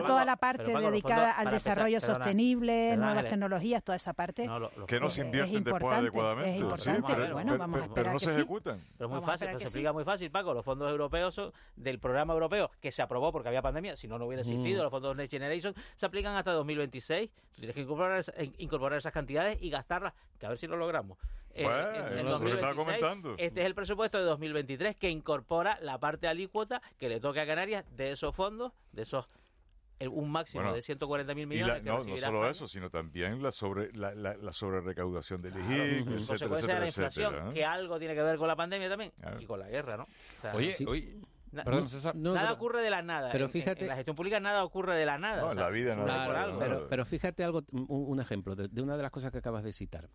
[0.00, 4.48] Bueno, está toda la parte dedicada al desarrollo sostenible, nuevas tecnologías, toda esa parte.
[4.86, 6.50] que no se invierten después adecuadamente.
[6.50, 7.02] Es importante.
[7.06, 8.80] pero, bueno, vamos a pero no se ejecutan.
[8.96, 10.54] Pero muy fácil, pero se explica muy fácil, Paco.
[10.54, 14.18] Los fondos europeos son del programa europeo que se aprobó porque había pandemia, si no,
[14.18, 14.80] no hubiera existido.
[14.80, 14.82] Mm.
[14.84, 17.30] Los fondos Next Generation se aplican hasta 2026.
[17.30, 18.22] Tú tienes que incorporar,
[18.58, 21.18] incorporar esas cantidades y gastarlas, que a ver si lo logramos.
[23.36, 27.46] Este es el presupuesto de 2023 que incorpora la parte alícuota que le toca a
[27.46, 29.26] Canarias de esos fondos, de esos
[30.06, 31.82] un máximo de 140 mil millones.
[31.82, 36.74] no, no solo eso, sino también la sobre la, la, sobre recaudación del IGI, consecuencia
[36.74, 39.68] de la inflación, que algo tiene que ver con la pandemia también y con la
[39.68, 40.06] guerra, ¿no?
[40.54, 41.20] oye, oye.
[41.50, 43.30] nada ocurre de la nada.
[43.32, 45.42] Pero fíjate, en, la gestión pública nada ocurre de la nada.
[45.42, 46.58] No, en la vida no.
[46.58, 50.08] pero, pero, fíjate algo, un, ejemplo de, una de las cosas que acabas de citar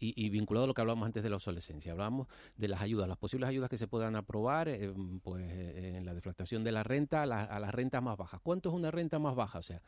[0.00, 3.16] y, vinculado a lo que hablábamos antes de la obsolescencia, hablábamos de las ayudas, las
[3.16, 7.22] posibles ayudas que se puedan aprobar eh, pues, eh, en la deflactación de la renta
[7.22, 8.40] a, a las rentas más bajas.
[8.42, 9.58] ¿Cuánto es una renta más baja?
[9.58, 9.80] O sea,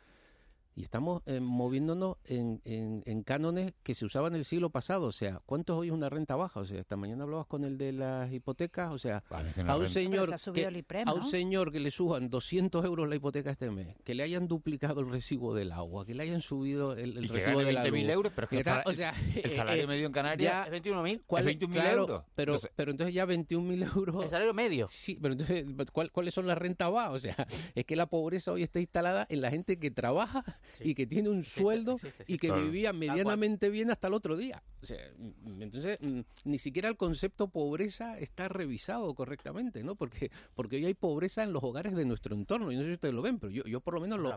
[0.74, 5.06] y estamos eh, moviéndonos en, en, cánones que se usaban en el siglo pasado.
[5.06, 6.60] O sea, ¿cuánto hoy es una renta baja?
[6.60, 8.92] O sea, esta mañana hablabas con el de las hipotecas.
[8.92, 9.22] O sea,
[9.66, 13.70] a, un señor que, a un señor que le suban 200 euros la hipoteca este
[13.70, 17.28] mes, que le hayan duplicado el recibo del agua, que le hayan subido el, el
[17.28, 18.00] recibo de la luz.
[18.00, 21.12] euros, pero que o sea, el salario eh, medio en Canarias es 21.000.
[21.14, 22.22] ¿Es 21.000 euros?
[22.34, 24.24] Pero entonces, pero entonces ya 21.000 euros.
[24.24, 24.86] ¿El salario medio?
[24.86, 25.66] Sí, pero entonces,
[26.12, 27.14] ¿cuáles son las rentas bajas?
[27.14, 30.94] O sea, es que la pobreza hoy está instalada en la gente que trabaja y
[30.94, 34.62] que tiene un sueldo y que vivía medianamente bien hasta el otro día.
[34.82, 39.94] O sea, mm, entonces, mm, ni siquiera el concepto pobreza está revisado correctamente, ¿no?
[39.94, 42.72] Porque, porque hoy hay pobreza en los hogares de nuestro entorno.
[42.72, 44.36] Y no sé si ustedes lo ven, pero yo, yo por lo menos lo,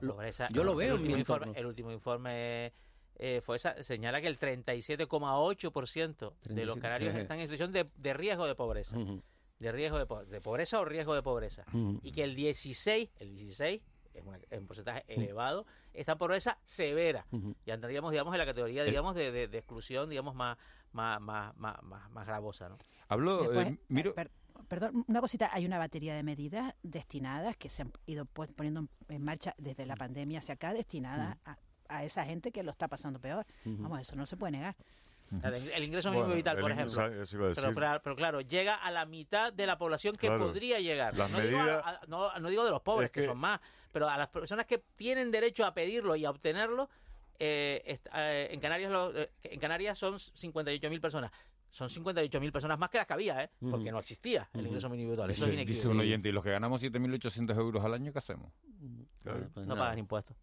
[0.52, 1.54] yo lo veo en mi entorno.
[1.56, 2.74] el último informe
[3.16, 8.14] eh, fue esa, señala que el 37,8% de los canarios están en situación de, de
[8.14, 8.98] riesgo de pobreza.
[9.60, 11.64] De riesgo de, de, pobreza o riesgo de pobreza.
[12.02, 13.82] Y que el 16, el 16
[14.14, 17.26] es un porcentaje elevado, está en pobreza severa.
[17.66, 20.58] Ya entraríamos, digamos, en la categoría, digamos, de, exclusión, digamos, más,
[20.92, 22.78] más, más, más, más gravosa, ¿no?
[23.08, 24.14] Hablo, eh, miro...
[24.68, 29.22] perdón, una cosita, hay una batería de medidas destinadas que se han ido poniendo en
[29.24, 31.58] marcha desde la pandemia hacia acá, destinadas a,
[31.90, 33.46] a, esa gente que lo está pasando peor.
[33.66, 34.76] Vamos, eso no se puede negar.
[35.42, 37.02] El, ingreso mínimo vital, por ejemplo.
[38.04, 41.16] Pero, claro, llega a la mitad de la población que podría llegar.
[41.16, 41.60] no, digo
[42.40, 43.60] no, digo de los pobres, que, son más,
[43.92, 46.90] pero a las personas que tienen derecho a pedirlo y a obtenerlo,
[47.40, 51.32] eh, eh, en, Canarias eh, en Canarias son 58.000 personas
[51.74, 53.50] son 58.000 personas más que las que había, ¿eh?
[53.60, 55.32] porque no existía el ingreso mínimo vital.
[55.32, 58.54] Eso es Dice un oyente, ¿y los que ganamos 7.800 euros al año qué hacemos?
[59.24, 60.38] Pues no pagan impuestos.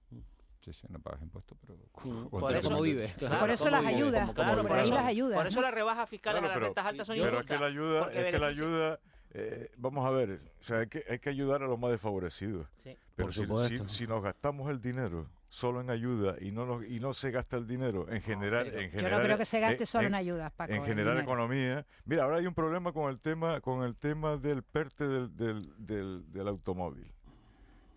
[0.60, 1.76] Sí, sí, no pagas impuestos, pero...
[2.30, 5.38] Por eso, vive, por eso las ayudas, claro, por, eso, las ayudas.
[5.38, 8.12] Por eso las rebajas fiscales a las rentas altas son Pero es que la ayuda,
[8.12, 9.00] es que la ayuda
[9.32, 12.66] eh, vamos a ver, o sea, hay que, hay que ayudar a los más desfavorecidos.
[12.82, 12.96] Sí.
[13.14, 13.44] Pero si,
[13.88, 17.56] si, nos gastamos el dinero solo en ayuda y no nos, y no se gasta
[17.56, 20.52] el dinero en general, en general yo no creo que se gaste solo en, ayudas,
[20.52, 21.86] Paco, en general economía.
[22.04, 25.74] Mira, ahora hay un problema con el tema con el tema del PERTE del, del,
[25.76, 27.12] del, del automóvil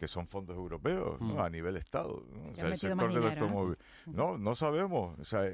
[0.03, 1.39] que son fondos europeos mm.
[1.39, 3.77] a nivel Estado, o sea, el sector del automóvil.
[4.05, 5.17] No, no sabemos.
[5.17, 5.49] O sea,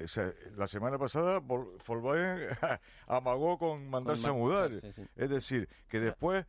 [0.58, 2.48] la semana pasada Volkswagen
[3.08, 4.72] amagó con mandarse a mudar.
[5.16, 6.48] Es decir, que después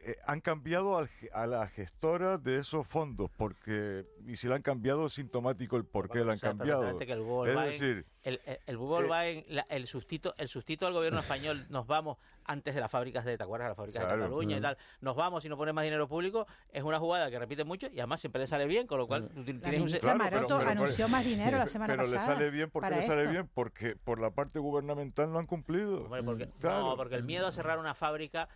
[0.00, 5.10] eh, han cambiado a la gestora de esos fondos porque y si la han cambiado
[5.10, 9.86] sintomático el por qué la han cambiado que el es decir el, el, eh, el,
[9.86, 12.16] sustito el sustito al gobierno español nos vamos
[12.48, 13.68] antes de las fábricas de ¿te acuerdas?
[13.68, 16.82] las fábricas de Cataluña y tal nos vamos y no ponemos más dinero público es
[16.82, 20.02] una jugada que repite mucho y además siempre le sale bien con lo cual tienes
[20.02, 23.02] un Maroto anunció más dinero la semana pero pasada pero le sale bien porque le
[23.02, 27.46] sale bien porque por la parte gubernamental no han cumplido porque, no porque el miedo
[27.46, 28.48] a cerrar una fábrica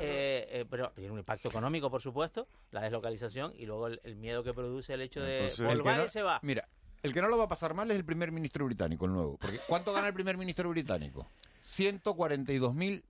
[0.00, 4.44] eh, eh, pero tiene un impacto económico, por supuesto, la deslocalización y luego el, miedo
[4.44, 6.40] que produce el hecho de Volkswagen se va.
[6.42, 6.68] Mira,
[7.02, 9.38] el que no lo va a pasar mal es el primer ministro británico, el nuevo.
[9.38, 11.26] Porque ¿Cuánto gana el primer ministro británico?
[11.62, 13.04] 142 mil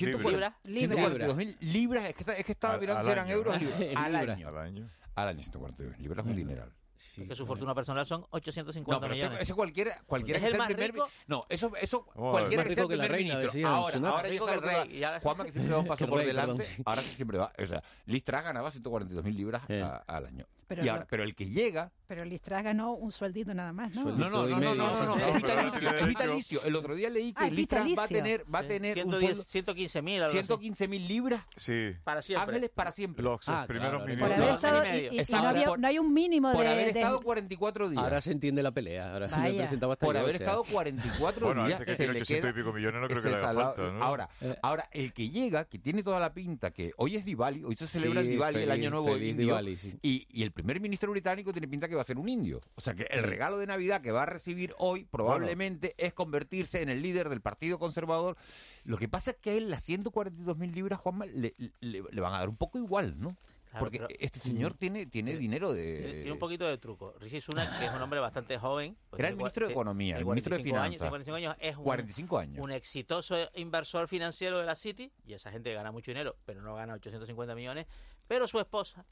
[0.00, 0.52] libras.
[0.64, 1.36] Libras.
[1.36, 2.06] mil libras.
[2.06, 4.48] Es que, es que estaba mirando si eran euros al, año.
[4.48, 4.90] al año.
[5.14, 6.72] Al año 142 libras, es un dineral.
[7.16, 9.40] Porque su fortuna personal son 850 millones.
[9.42, 11.08] Eso, cualquiera, cualquiera es el más primer, rico.
[11.26, 13.68] No, eso, eso cualquiera que sea el primer la reina, ministro.
[13.68, 15.02] ahora, ahora dijo que el rey.
[15.22, 17.52] Juanma que siempre va un paso por delante, ahora siempre va.
[17.58, 20.46] O sea, Listra ganaba 142 mil libras al año.
[20.66, 21.92] Pero, pero el que llega.
[22.06, 24.04] Pero Listra ganó un sueldito nada más, ¿no?
[24.04, 26.62] No, no, no, no, no, no, es vitalicio, es vitalicio.
[26.64, 30.24] El otro día leí que Listra va a tener, va a tener 115 mil.
[30.26, 31.42] 115 mil libras.
[31.56, 31.92] Sí.
[32.04, 32.44] Para siempre.
[32.44, 33.22] Ángeles para siempre.
[33.22, 34.28] Los primeros ministros.
[34.28, 36.56] Por haber estado, y, no, hay un mínimo de...
[36.56, 38.02] Por haber estado 44 días.
[38.02, 39.12] Ahora se entiende la pelea.
[39.12, 41.54] Ahora me presentaba Por haber estado 44 días.
[41.54, 44.28] Bueno, este que tiene 800 y pico millones no creo que le haga falta, Ahora,
[44.40, 44.56] eh.
[44.62, 47.86] ahora, el que llega, que tiene toda la pinta, que hoy es Diwali, hoy se
[47.86, 49.58] celebra el Diwali, el Año Nuevo Indio,
[50.02, 52.60] y el primer ministro británico tiene pinta que va a ser un indio.
[52.76, 56.80] O sea que el regalo de Navidad que va a recibir hoy probablemente es convertirse
[56.80, 58.36] en el líder del Partido Conservador.
[58.84, 62.32] Lo que pasa es que a él las 142 mil libras, Juanma, le, le, van
[62.32, 63.36] a dar un poco igual, ¿no?
[63.76, 64.76] Porque este señor mm.
[64.76, 66.20] tiene, tiene dinero de...
[66.22, 67.12] Tiene, un poquito de truco.
[67.18, 68.96] Rishi Sunak, que es un hombre bastante joven...
[69.10, 70.98] Pues Era el ministro de Economía, el ministro de Finanzas.
[70.98, 72.64] 55 años, es un, 45 años.
[72.64, 76.76] un exitoso inversor financiero de la City, y esa gente gana mucho dinero, pero no
[76.76, 77.86] gana 850 millones,
[78.28, 79.04] pero su esposa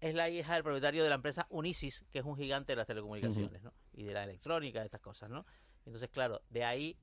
[0.00, 2.86] es la hija del propietario de la empresa Unisis, que es un gigante de las
[2.86, 3.72] telecomunicaciones, ¿no?
[3.92, 5.44] Y de la electrónica, de estas cosas, ¿no?
[5.84, 6.96] Entonces, claro, de ahí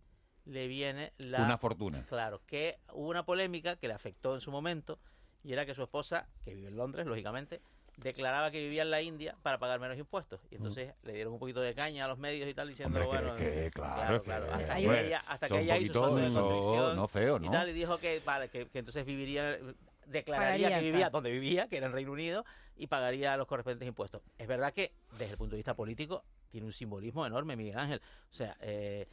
[0.46, 1.44] le viene la...
[1.44, 2.06] Una fortuna.
[2.08, 5.00] Claro, que hubo una polémica que le afectó en su momento,
[5.44, 7.62] y era que su esposa, que vive en Londres, lógicamente,
[7.98, 10.40] declaraba que vivía en la India para pagar menos impuestos.
[10.50, 13.36] Y entonces le dieron un poquito de caña a los medios y tal, diciendo, bueno...
[13.36, 17.46] Que, claro, claro, Hasta, que ella, hasta que ella hizo su de no, feo, ¿no?
[17.46, 19.60] y tal, y dijo que, vale, que, que entonces viviría
[20.08, 22.46] declararía que vivía donde vivía, que era en Reino Unido,
[22.76, 24.22] y pagaría los correspondientes impuestos.
[24.38, 28.02] Es verdad que, desde el punto de vista político, tiene un simbolismo enorme, Miguel Ángel.
[28.32, 29.08] O sea, eh,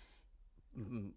[0.74, 1.08] mm,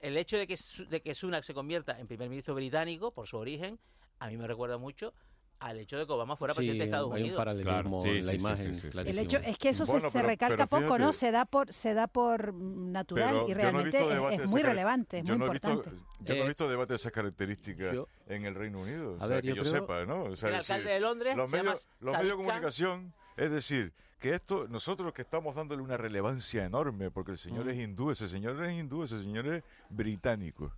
[0.00, 3.36] el hecho de que, de que Sunak se convierta en primer ministro británico, por su
[3.36, 3.78] origen,
[4.18, 5.14] a mí me recuerda mucho
[5.60, 7.38] al hecho de que Obama fuera presidente de Estados hay Unidos.
[7.38, 8.80] Un paralelismo en la imagen.
[9.06, 11.12] el hecho es que eso se, recalca poco, ¿no?
[11.12, 13.98] Se da por se da por natural y realmente
[14.34, 15.90] es, muy relevante, es muy importante.
[16.20, 17.96] yo no he visto debate de esas características
[18.26, 20.24] en el Reino Unido, a ver, que yo, sepa, ¿no?
[20.24, 24.34] O sea, el alcalde de Londres los medios, los medios de comunicación, es decir, que
[24.34, 27.70] esto nosotros que estamos dándole una relevancia enorme porque el señor mm.
[27.70, 30.72] es hindú, ese señor es hindú, ese señor es británico.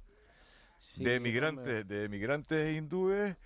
[0.96, 3.36] de emigrantes, de emigrantes hindúes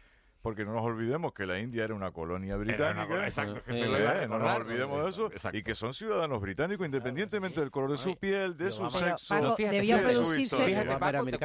[0.46, 3.26] porque no nos olvidemos que la India era una colonia británica.
[3.26, 5.30] exacto, que se no nos olvidemos de eso.
[5.52, 9.56] Y que son ciudadanos británicos, independientemente del color de su piel, de su sexo.
[9.58, 10.86] debió producirse.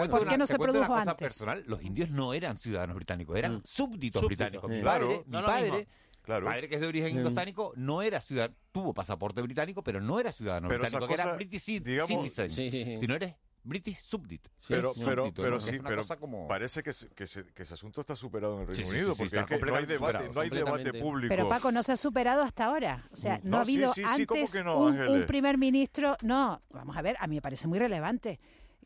[0.07, 1.15] ¿Por qué no se produjo antes?
[1.15, 3.61] personal, los indios no eran ciudadanos británicos, eran mm.
[3.63, 4.69] súbditos británicos.
[4.69, 5.87] Mi padre, mi padre
[6.21, 6.45] Claro.
[6.45, 10.31] padre que es de origen indostánico no era ciudadano, tuvo pasaporte británico, pero no era
[10.31, 12.51] ciudadano británico, que era British citizen.
[12.51, 13.33] Si no eres
[13.63, 14.47] British Subdit.
[14.67, 16.03] pero, pero, pero sí, pero
[16.47, 19.75] parece que, que, ese asunto está superado en el Reino Unido, porque es que no
[19.75, 21.29] hay debate, no hay debate público.
[21.29, 23.07] Pero Paco, no se ha superado hasta ahora.
[23.11, 26.17] O sea, no, ha habido antes un, primer ministro.
[26.21, 28.39] No, vamos a ver, a mí me parece muy relevante.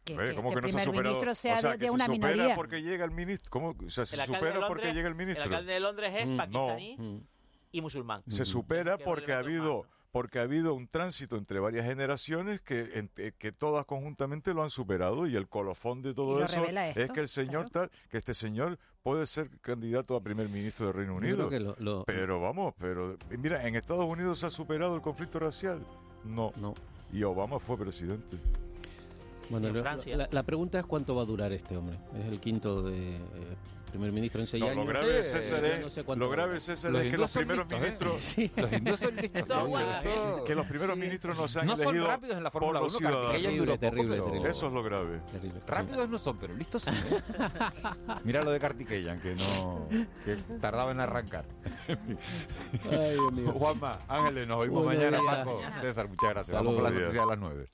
[0.03, 3.49] Que, que, el primer ministro sea, de, una se supera porque llega el ministro.
[3.49, 3.69] ¿Cómo?
[3.69, 5.45] O sea, se supera porque llega el ministro.
[5.45, 7.23] El alcalde de Londres es mm, pakistaní
[7.71, 8.23] y musulmán.
[8.27, 13.33] Se supera porque ha habido porque ha habido un tránsito entre varias generaciones que, eh,
[13.37, 17.27] que todas conjuntamente lo han superado y el colofón de todo eso es que el
[17.27, 21.49] señor tal, que este señor puede ser candidato a primer ministro del Reino Unido.
[22.05, 25.85] Pero vamos, pero mira, en Estados Unidos se ha superado el conflicto racial.
[26.23, 26.53] No.
[26.61, 26.75] No.
[27.11, 28.37] Y Obama fue presidente.
[29.49, 29.69] Bueno,
[30.31, 31.97] la, pregunta es cuánto va a durar este hombre.
[32.17, 33.19] Es el quinto de eh,
[33.95, 37.65] primer ministro en seis no, Lo grave, César, es, lo grave, es que los primeros
[37.71, 37.75] ¿eh?
[37.75, 38.35] ministros...
[38.55, 40.43] Los hindúes son listos.
[40.45, 42.97] que los primeros ministros no se han no elegido son rápidos en la Fórmula 1,
[43.31, 45.21] terrible, terrible, terrible, Eso es lo grave.
[45.65, 46.89] Rápidos no son, pero listos sí.
[46.91, 47.21] ¿eh?
[48.23, 49.87] Mira lo de Kartikeyan, que no...
[50.25, 51.45] que tardaba en arrancar.
[51.87, 53.51] Ay, Dios mío.
[53.53, 55.61] Juanma, Ángeles, nos oímos mañana, Paco.
[55.79, 56.55] César, muchas gracias.
[56.55, 57.67] Vamos con las noticias a las nueve.